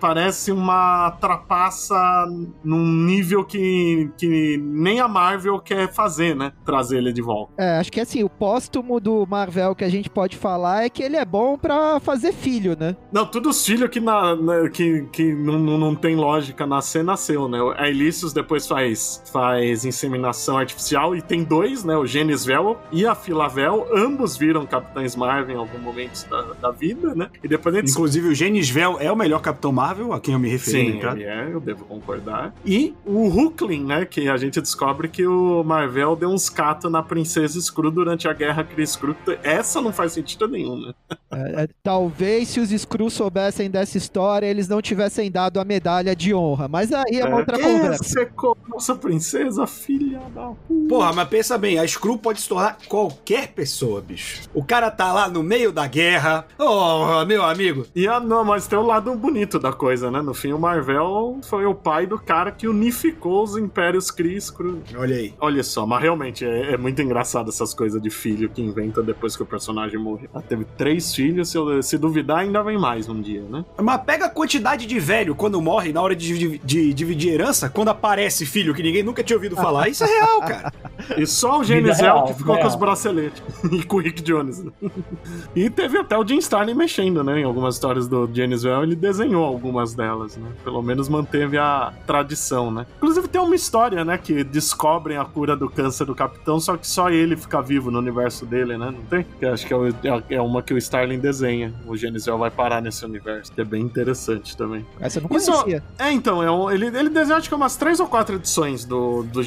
[0.00, 2.26] parece uma trapaça
[2.62, 6.52] num nível que, que nem a Marvel quer fazer, né?
[6.64, 7.52] Trazer ele de volta.
[7.58, 11.02] É, acho que assim, o póstumo do Marvel que a gente pode falar é que
[11.02, 12.96] ele é bom pra fazer filho, né?
[13.12, 17.02] Não, todos os filhos que, na, na, que, que não, não, não tem lógica nascer,
[17.02, 17.58] nasceu, né?
[17.76, 21.96] A Elícius depois faz, faz inseminação artificial e tem dois, né?
[21.96, 27.14] O Genisvel e a Filavel, ambos viram Capitães Marvel em algum momento da, da vida,
[27.14, 27.30] né?
[27.42, 27.90] E depois gente...
[27.90, 30.92] Inclusive o Genisvel é o melhor Capitão Capitão Marvel, a quem eu me referi.
[30.92, 32.54] Sim, ele é, eu devo concordar.
[32.64, 37.02] E o Hulkling, né, que a gente descobre que o Marvel deu uns catos na
[37.02, 39.16] Princesa Screw durante a Guerra Chris Screw.
[39.42, 40.94] Essa não faz sentido nenhum, né?
[41.30, 46.14] É, é, talvez se os Screws soubessem dessa história, eles não tivessem dado a medalha
[46.14, 46.68] de honra.
[46.68, 48.04] Mas aí é uma é, outra conversa.
[48.04, 50.88] Secou nossa princesa, filha da puta.
[50.88, 54.42] Porra, mas pensa bem, a Screw pode se tornar qualquer pessoa, bicho.
[54.54, 56.46] O cara tá lá no meio da guerra.
[56.58, 57.86] Oh, meu amigo.
[57.94, 60.20] E a, não, mas tem o um lado bonito bonito da coisa, né?
[60.20, 64.52] No fim, o Marvel foi o pai do cara que unificou os impérios Cris.
[64.96, 65.32] Olha aí.
[65.38, 69.36] Olha só, mas realmente é, é, muito engraçado essas coisas de filho que inventa depois
[69.36, 70.28] que o personagem morre.
[70.34, 73.64] Ela teve três filhos, se, eu, se duvidar, ainda vem mais um dia, né?
[73.80, 77.88] Mas pega a quantidade de velho quando morre na hora de, de, dividir herança, quando
[77.88, 79.88] aparece filho que ninguém nunca tinha ouvido falar.
[79.88, 80.72] Isso é real, cara.
[81.16, 83.42] E só o Genisel que ficou com os braceletes.
[83.70, 84.64] e com o Rick Jones.
[85.54, 87.40] e teve até o Jim Starlin mexendo, né?
[87.40, 90.50] Em algumas histórias do Genisel, ele desenhou algumas delas, né?
[90.64, 92.86] Pelo menos manteve a tradição, né?
[92.96, 94.18] Inclusive tem uma história, né?
[94.18, 97.98] Que descobrem a cura do câncer do Capitão, só que só ele fica vivo no
[97.98, 98.90] universo dele, né?
[98.90, 99.26] Não tem?
[99.38, 101.74] Que acho que é, é uma que o Starling desenha.
[101.86, 104.86] O Genisel vai parar nesse universo, que é bem interessante também.
[105.00, 105.52] Essa eu não conhecia.
[105.52, 108.84] Isso, é, então, é um, ele, ele desenha acho que umas três ou quatro edições
[108.84, 109.42] do, do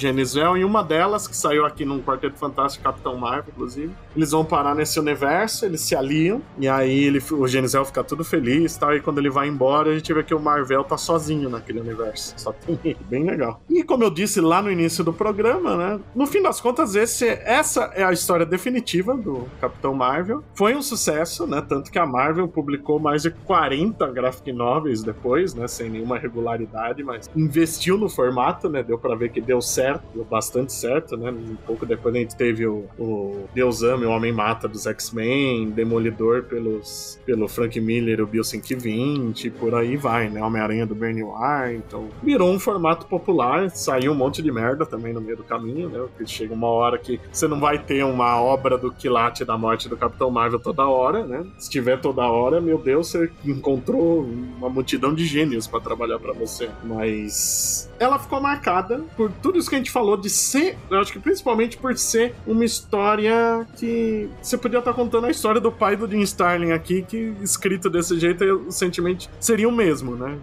[0.57, 4.75] e uma delas, que saiu aqui num Quarteto Fantástico Capitão Marvel, inclusive, eles vão parar
[4.75, 8.99] nesse universo, eles se aliam, e aí ele, o Genisel fica tudo feliz, tal, e
[8.99, 12.34] quando ele vai embora, a gente vê que o Marvel tá sozinho naquele universo.
[12.38, 12.97] Só tem ele.
[13.09, 13.61] Bem legal.
[13.69, 15.99] E como eu disse lá no início do programa, né?
[16.15, 20.43] No fim das contas, esse, essa é a história definitiva do Capitão Marvel.
[20.53, 21.63] Foi um sucesso, né?
[21.67, 25.67] Tanto que a Marvel publicou mais de 40 graphic novels depois, né?
[25.67, 28.84] Sem nenhuma regularidade, mas investiu no formato, né?
[28.84, 31.32] Deu pra ver que deu certo, deu bastante certo, né?
[31.32, 35.69] Um pouco depois a gente teve o, o Deus Ama, o Homem Mata dos X-Men,
[35.69, 40.43] Demolidor pelos, pelo Frank Miller, o Bill 520, por aí vai, né?
[40.43, 45.14] Homem-Aranha do Bernie Wire, então virou um formato popular, saiu um monte de merda também
[45.14, 45.99] no meio do caminho, né?
[45.99, 49.88] Porque chega uma hora que você não vai ter uma obra do quilate da morte
[49.88, 51.45] do Capitão Marvel toda hora, né?
[51.59, 56.34] Se tiver toda hora, meu Deus, você encontrou uma multidão de gênios para trabalhar para
[56.34, 56.68] você.
[56.84, 61.14] Mas ela ficou marcada por tudo isso que a gente falou de ser, eu acho
[61.14, 65.95] que principalmente por ser uma história que você podia estar contando a história do pai
[65.95, 70.38] do Jim Starlin aqui, que escrito desse jeito, o sentimento seria o mesmo, né?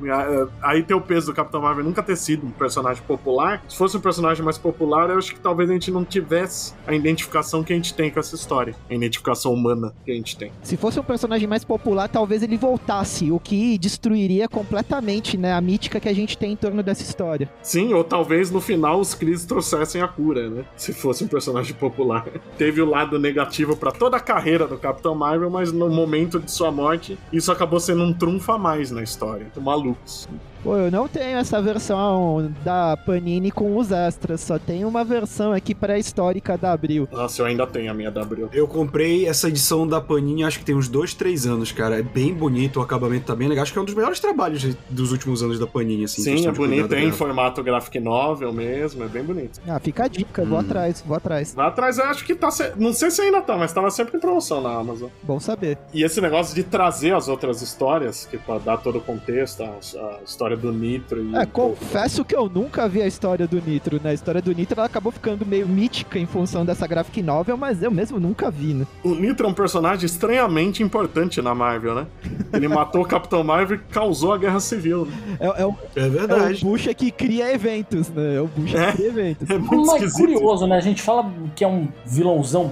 [0.63, 3.65] Aí tem o peso do Capitão Marvel nunca ter sido um personagem popular.
[3.67, 6.95] Se fosse um personagem mais popular, eu acho que talvez a gente não tivesse a
[6.95, 8.75] identificação que a gente tem com essa história.
[8.91, 10.53] A identificação humana que a gente tem.
[10.63, 15.61] Se fosse um personagem mais popular, talvez ele voltasse, o que destruiria completamente, né, a
[15.61, 17.51] mítica que a gente tem em torno dessa história.
[17.63, 20.65] Sim, ou talvez no final os Cris trouxessem a cura, né?
[20.77, 22.27] Se fosse um personagem popular.
[22.59, 26.51] Teve o lado negativo para toda a carreira do Capitão Marvel, mas no momento de
[26.51, 28.97] sua morte, isso acabou sendo um trunfo a mais, né?
[29.03, 29.51] História.
[29.53, 30.28] Tô malucos.
[30.63, 35.53] Pô, eu não tenho essa versão da Panini com os extras, só tem uma versão
[35.53, 37.09] aqui pré-histórica da Abril.
[37.13, 38.49] Nossa, eu ainda tenho a minha da Abril.
[38.53, 41.99] Eu comprei essa edição da Panini, acho que tem uns dois, três anos, cara.
[41.99, 43.63] É bem bonito, o acabamento tá bem legal.
[43.63, 46.23] Acho que é um dos melhores trabalhos dos últimos anos da Panini, assim.
[46.23, 49.61] Sim, é bonito, tem em formato graphic novel mesmo, é bem bonito.
[49.67, 50.47] Ah, fica a dica, hum.
[50.47, 51.55] vou atrás, vou atrás.
[51.55, 52.49] Vou atrás, eu acho que tá.
[52.77, 55.09] Não sei se ainda tá, mas tava sempre em promoção na Amazon.
[55.23, 55.79] Bom saber.
[55.95, 59.67] E esse negócio de trazer as outras histórias, que pra dar todo o contexto, a,
[59.67, 64.11] a história do Nitro é, confesso que eu nunca vi a história do Nitro, né?
[64.11, 67.82] A história do Nitro ela acabou ficando meio mítica em função dessa graphic novel, mas
[67.82, 68.86] eu mesmo nunca vi, né?
[69.03, 72.07] O Nitro é um personagem estranhamente importante na Marvel, né?
[72.53, 75.07] Ele matou o Capitão Marvel e causou a Guerra Civil.
[75.07, 75.12] Né?
[75.40, 76.62] É, é, o, é verdade.
[76.62, 78.36] É o Bucha que cria eventos, né?
[78.36, 79.51] É o Bucha é, que cria eventos.
[79.51, 80.18] É muito mas esquisito.
[80.18, 80.76] curioso, né?
[80.76, 82.70] A gente fala que é um vilãozão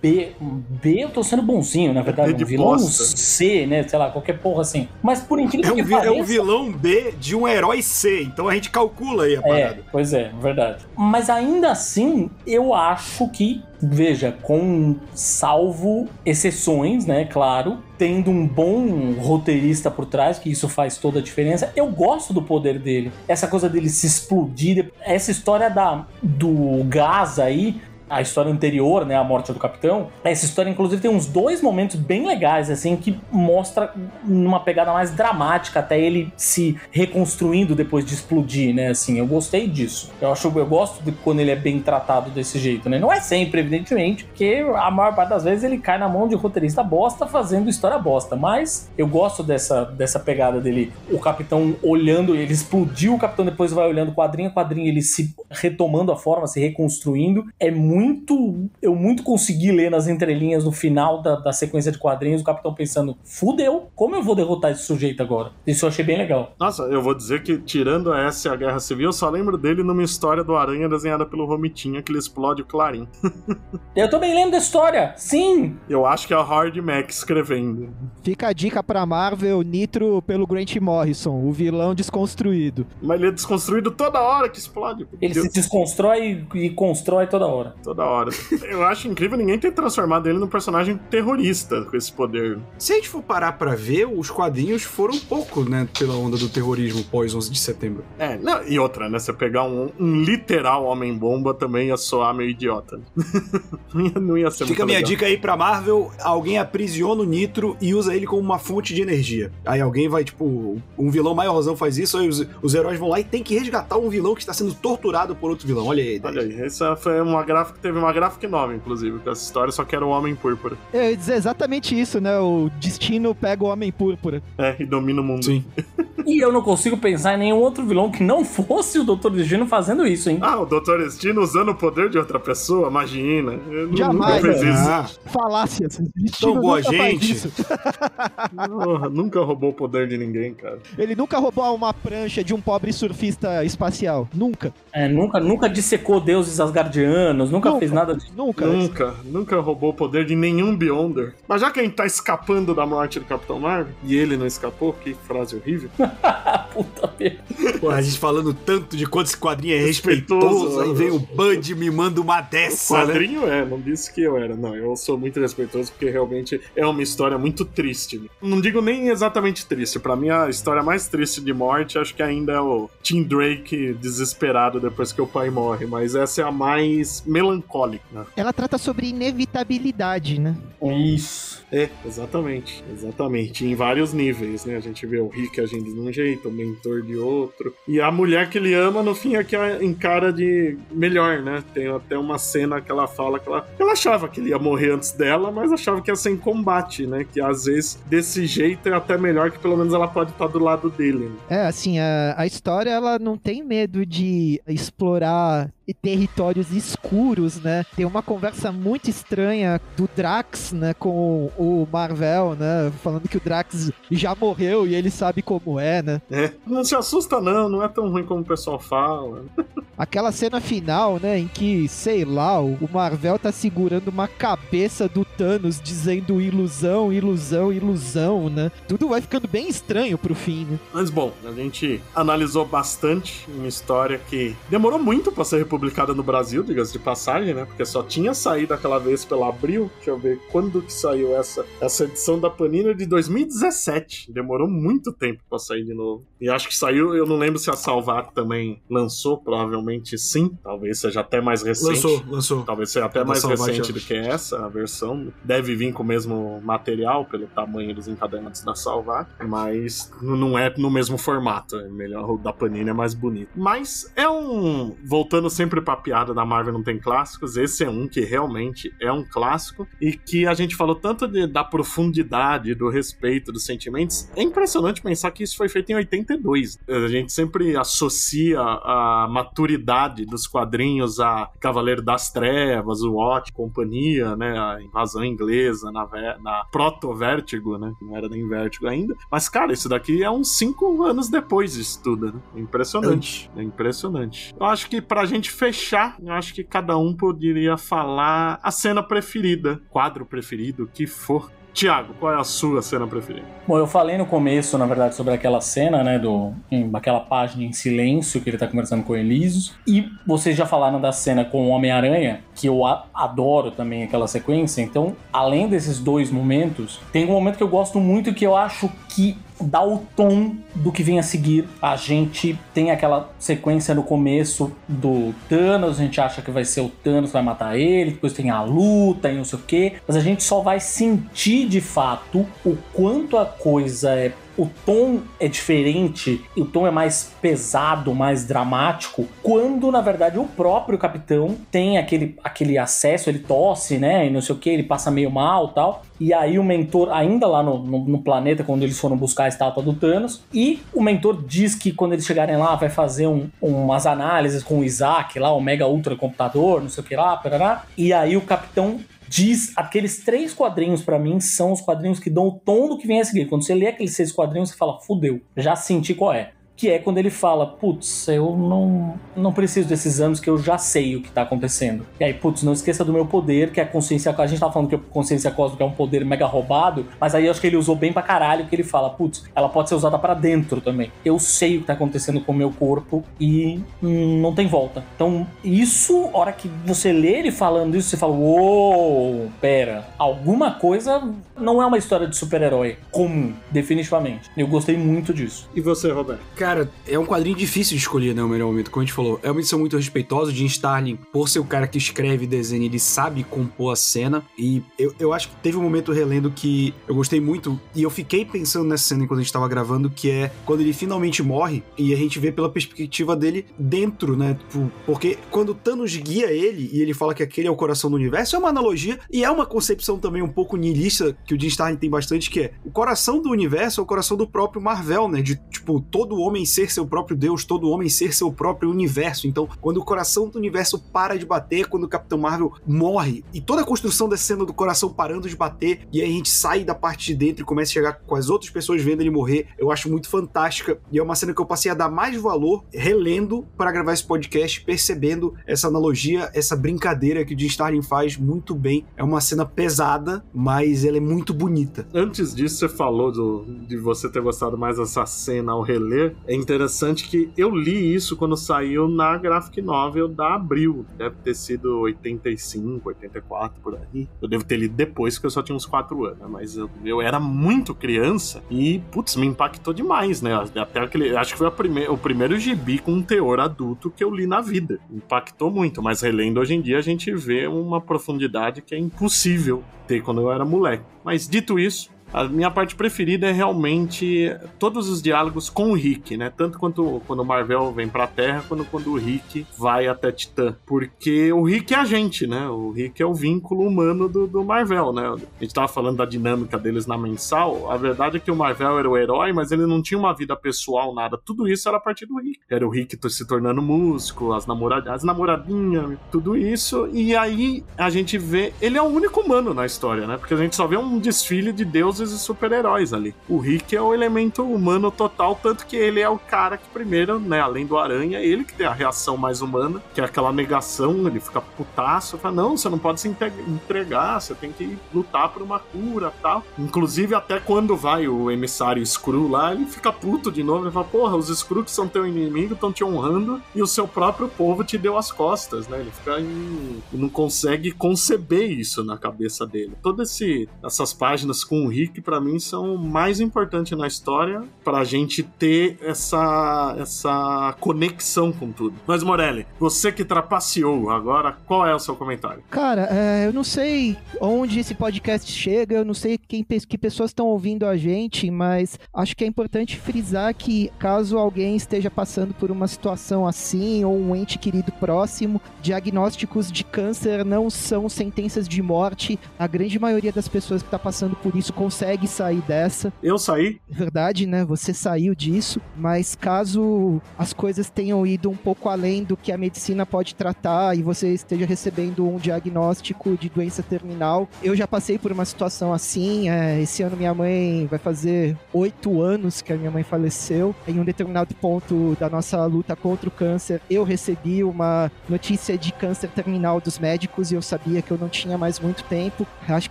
[0.00, 0.32] B.
[0.40, 2.32] B, eu tô sendo bonzinho, na verdade.
[2.32, 3.04] É um vilão bosta.
[3.04, 3.86] C, né?
[3.86, 4.88] Sei lá, qualquer porra assim.
[5.02, 6.08] Mas por incrível é um, que pareça...
[6.08, 8.22] É um vilão B B de um herói C.
[8.22, 9.82] Então a gente calcula aí a É, parada.
[9.90, 10.84] pois é, verdade.
[10.96, 19.12] Mas ainda assim, eu acho que, veja, com salvo exceções, né, claro, tendo um bom
[19.18, 23.10] roteirista por trás, que isso faz toda a diferença, eu gosto do poder dele.
[23.26, 29.16] Essa coisa dele se explodir, essa história da, do gás aí, a história anterior, né,
[29.16, 33.18] a morte do capitão, essa história inclusive tem uns dois momentos bem legais assim que
[33.30, 33.92] mostra
[34.24, 39.66] numa pegada mais dramática até ele se reconstruindo depois de explodir, né, assim, eu gostei
[39.66, 40.12] disso.
[40.20, 42.98] Eu acho eu gosto de quando ele é bem tratado desse jeito, né?
[42.98, 46.34] Não é sempre, evidentemente, porque a maior parte das vezes ele cai na mão de
[46.34, 52.34] roteirista bosta fazendo história bosta, mas eu gosto dessa dessa pegada dele, o capitão olhando,
[52.34, 56.46] ele explodiu, o capitão depois vai olhando quadrinho a quadrinho, ele se retomando a forma,
[56.46, 58.68] se reconstruindo, é muito muito.
[58.82, 62.74] Eu muito consegui ler nas entrelinhas no final da, da sequência de quadrinhos o capitão
[62.74, 65.52] pensando: fudeu, como eu vou derrotar esse sujeito agora?
[65.66, 66.54] Isso eu achei bem legal.
[66.60, 69.82] Nossa, eu vou dizer que, tirando essa e a Guerra Civil, eu só lembro dele
[69.82, 73.08] numa história do Aranha desenhada pelo Romitinha, que ele explode o Clarim.
[73.94, 75.74] Eu também lembro da história, sim!
[75.88, 77.88] Eu acho que é o Howard Mack escrevendo.
[78.22, 82.86] Fica a dica pra Marvel, Nitro pelo Grant Morrison, o vilão desconstruído.
[83.00, 85.06] Mas ele é desconstruído toda hora que explode.
[85.20, 87.74] Ele Deus, se desconstrói e constrói toda hora.
[87.86, 88.30] Toda hora.
[88.68, 92.58] Eu acho incrível ninguém ter transformado ele num personagem terrorista com esse poder.
[92.76, 96.48] Se a gente for parar pra ver, os quadrinhos foram pouco, né, pela onda do
[96.48, 98.04] terrorismo pós 11 de setembro.
[98.18, 99.20] É, não, e outra, né?
[99.20, 103.00] Você pegar um, um literal homem-bomba também ia soar meio idiota.
[104.20, 105.08] não, ia, ser Fica a minha legal.
[105.08, 109.00] dica aí pra Marvel: alguém aprisiona o Nitro e usa ele como uma fonte de
[109.00, 109.52] energia.
[109.64, 113.20] Aí alguém vai, tipo, um vilão maiorzão faz isso, aí os, os heróis vão lá
[113.20, 115.86] e tem que resgatar um vilão que está sendo torturado por outro vilão.
[115.86, 116.20] Olha aí.
[116.24, 119.84] Olha aí, essa foi uma gráfica, teve uma gráfica nova, inclusive, com essa história, só
[119.84, 120.76] que era o Homem Púrpura.
[120.92, 122.38] Eu ia dizer exatamente isso, né?
[122.38, 124.42] O destino pega o Homem Púrpura.
[124.58, 125.44] É, e domina o mundo.
[125.44, 125.64] Sim.
[126.26, 129.30] E eu não consigo pensar em nenhum outro vilão que não fosse o Dr.
[129.30, 130.38] Destino fazendo isso, hein?
[130.40, 130.98] Ah, o Dr.
[130.98, 133.58] Destino usando o poder de outra pessoa, imagina.
[133.96, 134.70] Jamais, Nunca fez né?
[134.72, 134.90] isso.
[134.90, 136.00] Ah, Falácias.
[136.14, 137.48] Destino Tão boa nunca faz gente.
[139.12, 140.78] nunca roubou o poder de ninguém, cara.
[140.98, 144.28] Ele nunca roubou uma prancha de um pobre surfista espacial.
[144.34, 144.74] Nunca.
[144.92, 147.78] É, nunca, nunca dissecou deuses asgardianos, nunca, Nunca.
[147.78, 148.32] fez nada disso.
[148.36, 148.66] Nunca.
[148.66, 151.34] Nunca, nunca roubou o poder de nenhum Beyonder.
[151.46, 154.46] Mas já que a gente tá escapando da morte do Capitão Marvel, e ele não
[154.46, 155.88] escapou, que frase horrível.
[156.72, 157.78] Puta merda.
[157.78, 160.94] porra, a gente falando tanto de quanto esse quadrinho é Respeitoso, respeitoso, aí né?
[160.94, 163.06] vem o Bud me manda uma dessa, né?
[163.06, 164.54] quadrinho é, não disse que eu era.
[164.54, 168.30] Não, eu sou muito respeitoso porque realmente é uma história muito triste.
[168.42, 169.98] Não digo nem exatamente triste.
[169.98, 173.94] Pra mim, a história mais triste de morte acho que ainda é o Tim Drake
[173.94, 175.86] desesperado depois que o pai morre.
[175.86, 178.26] Mas essa é a mais melancólica.
[178.36, 180.56] Ela trata sobre inevitabilidade, né?
[180.82, 181.64] Isso.
[181.72, 182.84] É, exatamente.
[182.92, 183.64] Exatamente.
[183.64, 184.76] Em vários níveis, né?
[184.76, 187.74] A gente vê o Rick agindo de um jeito, o mentor de outro.
[187.86, 191.62] E a mulher que ele ama, no fim, é que encara de melhor, né?
[191.74, 194.92] Tem até uma cena que ela fala que ela, ela achava que ele ia morrer
[194.92, 197.24] antes dela, mas achava que ia ser em combate, né?
[197.30, 200.58] Que às vezes desse jeito é até melhor que pelo menos ela pode estar do
[200.58, 201.28] lado dele.
[201.28, 201.36] né?
[201.48, 207.84] É, assim, a, a história ela não tem medo de explorar territórios escuros, né?
[207.94, 213.40] Tem uma conversa muito estranha do Drax, né, com o Marvel, né, falando que o
[213.40, 216.22] Drax já morreu e ele sabe como é, né?
[216.30, 216.52] É.
[216.66, 219.44] Não se assusta, não, não é tão ruim como o pessoal fala.
[219.98, 225.24] Aquela cena final, né, em que, sei lá, o Marvel tá segurando uma cabeça do
[225.24, 228.70] Thanos dizendo ilusão, ilusão, ilusão, né?
[228.86, 230.78] Tudo vai ficando bem estranho pro fim, né?
[230.92, 236.22] Mas bom, a gente analisou bastante uma história que demorou muito pra ser republicada no
[236.22, 237.64] Brasil, diga-se de passagem, né?
[237.64, 239.90] Porque só tinha saído aquela vez pela Abril.
[239.96, 244.30] Deixa eu ver quando que saiu essa, essa edição da Panini de 2017.
[244.30, 246.24] Demorou muito tempo pra sair de novo.
[246.38, 249.85] E acho que saiu, eu não lembro se a Salvat também lançou, provavelmente
[250.18, 250.50] sim.
[250.62, 251.88] Talvez seja até mais recente.
[251.90, 252.62] Lançou, lançou.
[252.64, 255.32] Talvez seja até mais recente do que essa a versão.
[255.44, 260.72] Deve vir com o mesmo material, pelo tamanho dos encadernados da Salvat, mas não é
[260.76, 261.76] no mesmo formato.
[261.76, 263.50] É melhor o da Panini é mais bonito.
[263.56, 264.94] Mas é um.
[265.04, 269.10] Voltando sempre pra piada da Marvel não tem clássicos, esse é um que realmente é
[269.12, 274.28] um clássico e que a gente falou tanto de- da profundidade, do respeito, dos sentimentos.
[274.36, 276.78] É impressionante pensar que isso foi feito em 82.
[276.88, 284.36] A gente sempre associa a maturidade dos quadrinhos a Cavaleiro das Trevas, o Watch, companhia,
[284.36, 284.58] né?
[284.58, 286.08] A invasão inglesa na,
[286.42, 287.92] na Proto-Vértigo, né?
[288.00, 289.14] Não era nem Vértigo ainda.
[289.30, 292.40] Mas, cara, isso daqui é uns cinco anos depois disso tudo, né?
[292.54, 293.50] É Impressionante.
[293.56, 294.54] É impressionante.
[294.58, 299.02] Eu acho que pra gente fechar, eu acho que cada um poderia falar a cena
[299.02, 303.46] preferida, quadro preferido, o que for Tiago, qual é a sua cena preferida?
[303.68, 307.64] Bom, eu falei no começo, na verdade, sobre aquela cena, né, do em, aquela página
[307.64, 311.44] em silêncio que ele tá conversando com o Elísios, e vocês já falaram da cena
[311.44, 312.80] com o Homem-Aranha, que eu
[313.12, 314.80] adoro também aquela sequência.
[314.80, 318.90] Então, além desses dois momentos, tem um momento que eu gosto muito que eu acho
[319.10, 321.68] que dá o tom do que vem a seguir.
[321.80, 326.80] A gente tem aquela sequência no começo do Thanos, a gente acha que vai ser
[326.80, 329.92] o Thanos que vai matar ele, depois tem a luta e não sei o que,
[330.06, 335.20] mas a gente só vai sentir de fato o quanto a coisa é o tom
[335.38, 341.56] é diferente, o tom é mais pesado, mais dramático, quando na verdade o próprio capitão
[341.70, 344.26] tem aquele, aquele acesso, ele tosse, né?
[344.26, 346.02] E não sei o que, ele passa meio mal tal.
[346.18, 349.48] E aí o mentor, ainda lá no, no, no, planeta, quando eles foram buscar a
[349.48, 353.48] estátua do Thanos, e o mentor diz que quando eles chegarem lá vai fazer um,
[353.60, 357.36] umas análises com o Isaac lá, o mega ultra computador, não sei o que lá,
[357.36, 357.84] parará.
[357.98, 358.98] E aí o capitão
[359.28, 363.06] diz aqueles três quadrinhos para mim são os quadrinhos que dão o tom do que
[363.06, 363.46] vem a seguir.
[363.46, 366.98] Quando você lê aqueles seis quadrinhos, você fala, fudeu, já senti qual é que é
[366.98, 371.22] quando ele fala, putz, eu não, não preciso desses anos que eu já sei o
[371.22, 372.06] que tá acontecendo.
[372.20, 374.72] E aí, putz, não esqueça do meu poder, que é a consciência, a gente tava
[374.72, 377.66] falando que a consciência cósmica é um poder mega roubado, mas aí eu acho que
[377.66, 380.80] ele usou bem pra caralho, que ele fala, putz, ela pode ser usada para dentro
[380.80, 381.10] também.
[381.24, 385.02] Eu sei o que tá acontecendo com o meu corpo e hum, não tem volta.
[385.14, 391.32] Então, isso, hora que você lê ele falando isso, você fala, uou, pera, alguma coisa
[391.58, 394.50] não é uma história de super-herói comum, definitivamente.
[394.56, 395.68] Eu gostei muito disso.
[395.74, 396.40] E você, Roberto?
[396.66, 398.42] Cara, é um quadrinho difícil de escolher, né?
[398.42, 399.38] O melhor momento, como a gente falou.
[399.40, 400.50] É uma edição muito respeitosa.
[400.50, 404.42] Jim Starlin, por ser o cara que escreve e desenha, ele sabe compor a cena.
[404.58, 407.80] E eu, eu acho que teve um momento relendo que eu gostei muito.
[407.94, 410.92] E eu fiquei pensando nessa cena enquanto a gente tava gravando, que é quando ele
[410.92, 414.54] finalmente morre e a gente vê pela perspectiva dele dentro, né?
[414.54, 418.16] Tipo, porque quando Thanos guia ele e ele fala que aquele é o coração do
[418.16, 421.68] universo, é uma analogia e é uma concepção também um pouco niilista que o Jim
[421.68, 425.28] Starlin tem bastante, que é o coração do universo é o coração do próprio Marvel,
[425.28, 425.40] né?
[425.40, 429.46] De, tipo, todo homem ser seu próprio Deus, todo homem ser seu próprio universo.
[429.46, 433.60] Então, quando o coração do universo para de bater, quando o Capitão Marvel morre, e
[433.60, 436.84] toda a construção da cena do coração parando de bater, e aí a gente sai
[436.84, 439.66] da parte de dentro e começa a chegar com as outras pessoas vendo ele morrer,
[439.78, 440.98] eu acho muito fantástica.
[441.10, 444.24] E é uma cena que eu passei a dar mais valor relendo para gravar esse
[444.24, 449.04] podcast, percebendo essa analogia, essa brincadeira que o Jim Starlin faz muito bem.
[449.16, 452.06] É uma cena pesada, mas ela é muito bonita.
[452.14, 456.36] Antes disso, você falou do, de você ter gostado mais dessa cena ao reler.
[456.48, 461.04] É interessante que eu li isso quando saiu na graphic novel da Abril.
[461.18, 464.28] Deve ter sido 85, 84 por aí.
[464.40, 466.46] Eu devo ter lido depois, porque eu só tinha uns 4 anos, né?
[466.48, 470.54] mas eu, eu era muito criança e, putz, me impactou demais, né?
[470.54, 471.36] Até aquele.
[471.36, 474.60] Acho que foi prime o primeiro gibi com um teor adulto que eu li na
[474.60, 475.00] vida.
[475.10, 479.82] Impactou muito, mas relendo hoje em dia a gente vê uma profundidade que é impossível
[480.06, 481.04] ter quando eu era moleque.
[481.24, 486.36] Mas dito isso, a minha parte preferida é realmente todos os diálogos com o Rick,
[486.36, 486.52] né?
[486.54, 490.76] Tanto quanto quando o Marvel vem pra Terra, quanto quando o Rick vai até Titã.
[490.84, 492.68] Porque o Rick é a gente, né?
[492.68, 495.22] O Rick é o vínculo humano do, do Marvel, né?
[495.28, 497.90] A gente tava falando da dinâmica deles na mensal.
[497.90, 500.54] A verdade é que o Marvel era o herói, mas ele não tinha uma vida
[500.54, 501.38] pessoal, nada.
[501.42, 502.60] Tudo isso era a partir do Rick.
[502.68, 507.08] Era o Rick se tornando músico, as, namorad as namoradinhas, tudo isso.
[507.14, 508.74] E aí a gente vê.
[508.78, 510.36] Ele é o único humano na história, né?
[510.36, 513.34] Porque a gente só vê um desfile de Deus deuses e super-heróis ali.
[513.48, 517.38] O Rick é o elemento humano total, tanto que ele é o cara que primeiro,
[517.38, 521.26] né, além do Aranha, ele que tem a reação mais humana, que é aquela negação,
[521.26, 525.62] ele fica putaço, fala, não, você não pode se entregar, você tem que lutar por
[525.62, 526.64] uma cura, tal.
[526.78, 531.06] Inclusive, até quando vai o emissário Screw lá, ele fica puto de novo, ele fala,
[531.06, 534.82] porra, os Screw que são teu inimigo estão te honrando e o seu próprio povo
[534.82, 536.00] te deu as costas, né?
[536.00, 537.02] Ele fica em...
[537.12, 539.96] não consegue conceber isso na cabeça dele.
[540.02, 540.38] Todas
[540.82, 545.04] essas páginas com o Rick que para mim são mais importantes na história para a
[545.04, 548.96] gente ter essa, essa conexão com tudo.
[549.06, 552.62] Mas, Morelli, você que trapaceou agora, qual é o seu comentário?
[552.70, 557.30] Cara, é, eu não sei onde esse podcast chega, eu não sei quem, que pessoas
[557.30, 562.54] estão ouvindo a gente, mas acho que é importante frisar que caso alguém esteja passando
[562.54, 568.66] por uma situação assim, ou um ente querido próximo, diagnósticos de câncer não são sentenças
[568.66, 569.38] de morte.
[569.58, 573.10] A grande maioria das pessoas que está passando por isso com consegue sair dessa.
[573.22, 573.80] Eu saí?
[573.88, 574.66] Verdade, né?
[574.66, 579.56] Você saiu disso, mas caso as coisas tenham ido um pouco além do que a
[579.56, 585.18] medicina pode tratar e você esteja recebendo um diagnóstico de doença terminal, eu já passei
[585.18, 586.50] por uma situação assim.
[586.50, 590.74] É, esse ano minha mãe vai fazer oito anos que a minha mãe faleceu.
[590.86, 595.92] Em um determinado ponto da nossa luta contra o câncer, eu recebi uma notícia de
[595.92, 599.46] câncer terminal dos médicos e eu sabia que eu não tinha mais muito tempo.
[599.66, 599.90] Acho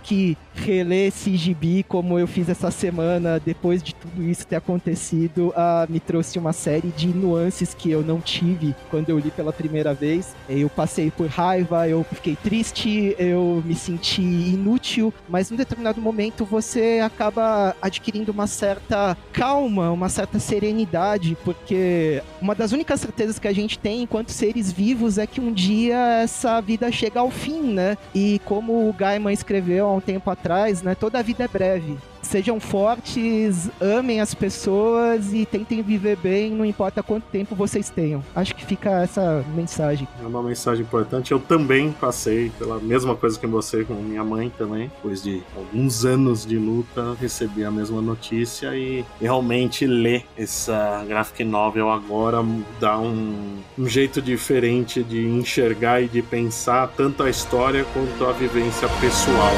[0.00, 5.48] que reler esse gibi como eu fiz essa semana, depois de tudo isso ter acontecido,
[5.48, 9.50] uh, me trouxe uma série de nuances que eu não tive quando eu li pela
[9.50, 10.36] primeira vez.
[10.46, 16.44] Eu passei por raiva, eu fiquei triste, eu me senti inútil, mas num determinado momento
[16.44, 23.48] você acaba adquirindo uma certa calma, uma certa serenidade, porque uma das únicas certezas que
[23.48, 27.62] a gente tem enquanto seres vivos é que um dia essa vida chega ao fim,
[27.62, 27.96] né?
[28.14, 30.94] E como o Gaiman escreveu há um tempo atrás, né?
[30.94, 31.85] Toda a vida é breve
[32.26, 38.22] sejam fortes, amem as pessoas e tentem viver bem, não importa quanto tempo vocês tenham.
[38.34, 40.06] Acho que fica essa mensagem.
[40.22, 41.32] É uma mensagem importante.
[41.32, 44.90] Eu também passei pela mesma coisa que você, com minha mãe também.
[44.96, 51.44] Depois de alguns anos de luta, recebi a mesma notícia e realmente ler essa graphic
[51.44, 52.44] novel agora
[52.80, 58.32] dá um, um jeito diferente de enxergar e de pensar tanto a história quanto a
[58.32, 59.52] vivência pessoal.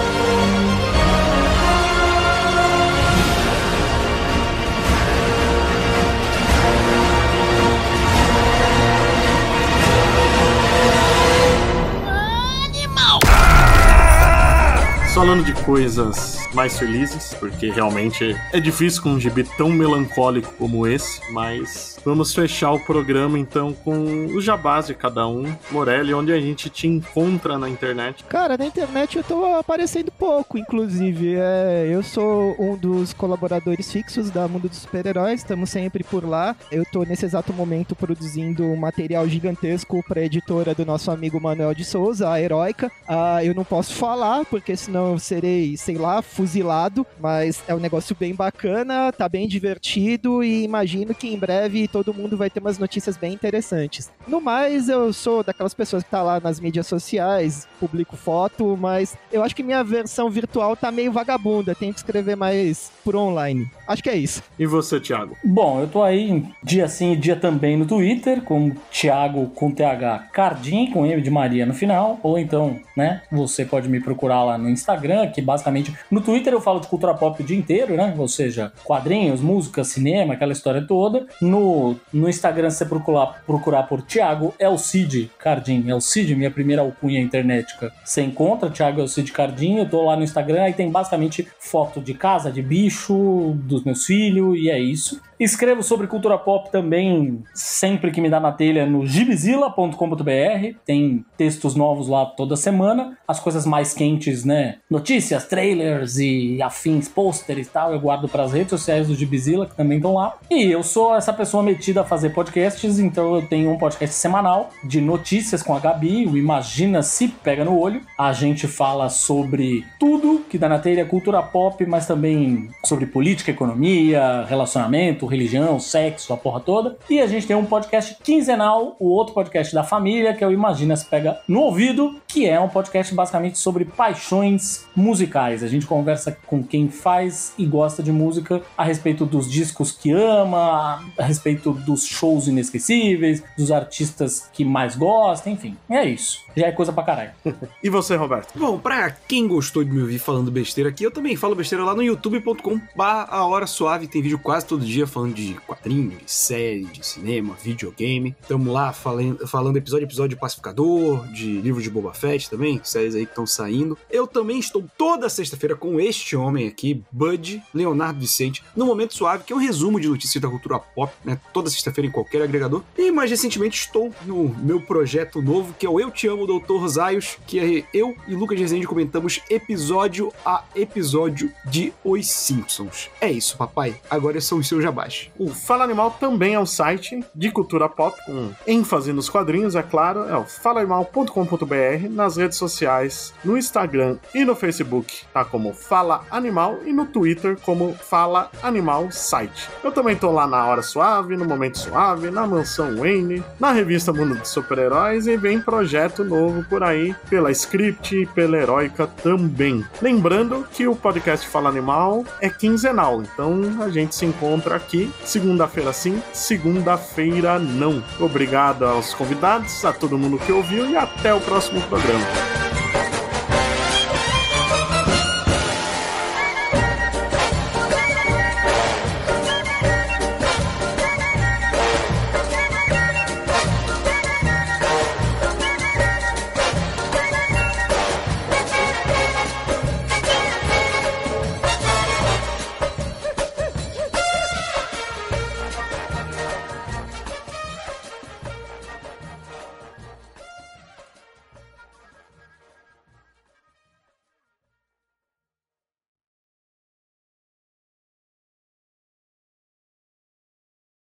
[15.18, 20.86] Falando de coisas mais felizes, porque realmente é difícil com um gibi tão melancólico como
[20.86, 25.52] esse, mas vamos fechar o programa então com o jabás de cada um.
[25.72, 28.22] Morelli, onde a gente te encontra na internet?
[28.28, 31.34] Cara, na internet eu tô aparecendo pouco, inclusive.
[31.36, 36.54] É, eu sou um dos colaboradores fixos da Mundo dos Super-Heróis, estamos sempre por lá.
[36.70, 41.74] Eu tô nesse exato momento produzindo um material gigantesco pra editora do nosso amigo Manuel
[41.74, 42.88] de Souza, a Heróica.
[43.08, 47.80] Ah, eu não posso falar, porque senão eu serei, sei lá, fuzilado, mas é um
[47.80, 52.60] negócio bem bacana, tá bem divertido e imagino que em breve todo mundo vai ter
[52.60, 54.10] umas notícias bem interessantes.
[54.26, 59.16] No mais, eu sou daquelas pessoas que tá lá nas mídias sociais, publico foto, mas
[59.32, 63.70] eu acho que minha versão virtual tá meio vagabunda, tenho que escrever mais por online.
[63.88, 64.42] Acho que é isso.
[64.58, 65.36] E você, Thiago?
[65.42, 70.28] Bom, eu tô aí dia sim e dia também no Twitter, com Thiago com TH
[70.32, 74.58] Cardim, com M de Maria no final, ou então, né, você pode me procurar lá
[74.58, 75.96] no Instagram que basicamente.
[76.10, 78.14] No Twitter eu falo de cultura pop o dia inteiro, né?
[78.18, 81.26] Ou seja, quadrinhos, música, cinema, aquela história toda.
[81.40, 87.20] No, no Instagram, se você procurar, procurar por Thiago Elcide Cardim, Elcide, minha primeira alcunha
[87.20, 87.92] internetica.
[88.04, 92.14] Você encontra Thiago Elcide Cardim, eu tô lá no Instagram, aí tem basicamente foto de
[92.14, 95.20] casa, de bicho, dos meus filhos, e é isso.
[95.38, 100.78] Escrevo sobre cultura pop também sempre que me dá na telha no gibizila.com.br.
[100.84, 103.16] Tem textos novos lá toda semana.
[103.26, 104.78] As coisas mais quentes, né?
[104.90, 109.66] Notícias, trailers e afins, pôsteres e tal, eu guardo para as redes sociais do Gibizila,
[109.66, 110.36] que também estão lá.
[110.50, 114.70] E eu sou essa pessoa metida a fazer podcasts, então eu tenho um podcast semanal
[114.82, 118.02] de notícias com a Gabi, o Imagina Se Pega no Olho.
[118.18, 123.50] A gente fala sobre tudo que dá na telha, cultura pop, mas também sobre política,
[123.50, 126.96] economia, relacionamento, religião, sexo, a porra toda.
[127.08, 130.52] E a gente tem um podcast quinzenal, o outro podcast da família, que é o
[130.52, 135.62] Imagina se Pega no Ouvido, que é um podcast basicamente sobre paixões musicais.
[135.62, 140.10] A gente conversa com quem faz e gosta de música a respeito dos discos que
[140.10, 145.76] ama, a respeito dos shows inesquecíveis, dos artistas que mais gosta, enfim.
[145.88, 146.40] É isso.
[146.56, 147.30] Já é coisa pra caralho.
[147.82, 148.58] e você, Roberto?
[148.58, 151.94] Bom, pra quem gostou de me ouvir falando besteira aqui, eu também falo besteira lá
[151.94, 154.06] no youtube.com a hora suave.
[154.06, 158.36] Tem vídeo quase todo dia falando de quadrinhos, de série, de cinema, videogame.
[158.46, 163.14] Tamo lá falando, falando episódio episódio de Pacificador, de livro de Boba Fett também, séries
[163.14, 163.96] aí que estão saindo.
[164.10, 169.44] Eu também estou toda sexta-feira com este homem aqui, Bud Leonardo Vicente, no Momento Suave,
[169.44, 171.40] que é um resumo de notícias da cultura pop, né?
[171.52, 172.82] Toda sexta-feira em qualquer agregador.
[172.96, 176.86] E mais recentemente estou no meu projeto novo, que é o Eu Te Amo, Doutor
[176.88, 183.08] Zaios, que é eu e Lucas Rezende comentamos episódio a episódio de Os Simpsons.
[183.20, 184.00] É isso, papai.
[184.10, 185.07] Agora são os seus jabás.
[185.38, 189.82] O Fala Animal também é um site de cultura pop, com ênfase nos quadrinhos, é
[189.82, 190.24] claro.
[190.28, 196.78] É o falaanimal.com.br, nas redes sociais, no Instagram e no Facebook, tá como Fala Animal,
[196.84, 199.68] e no Twitter como Fala Animal Site.
[199.82, 204.12] Eu também tô lá na Hora Suave, no Momento Suave, na Mansão Wayne, na revista
[204.12, 209.84] Mundo dos Super-Heróis e vem projeto novo por aí, pela Script e pela Heróica também.
[210.00, 215.92] Lembrando que o podcast Fala Animal é quinzenal, então a gente se encontra aqui segunda-feira
[215.92, 218.02] sim, segunda-feira não.
[218.18, 222.77] Obrigado aos convidados, a todo mundo que ouviu e até o próximo programa.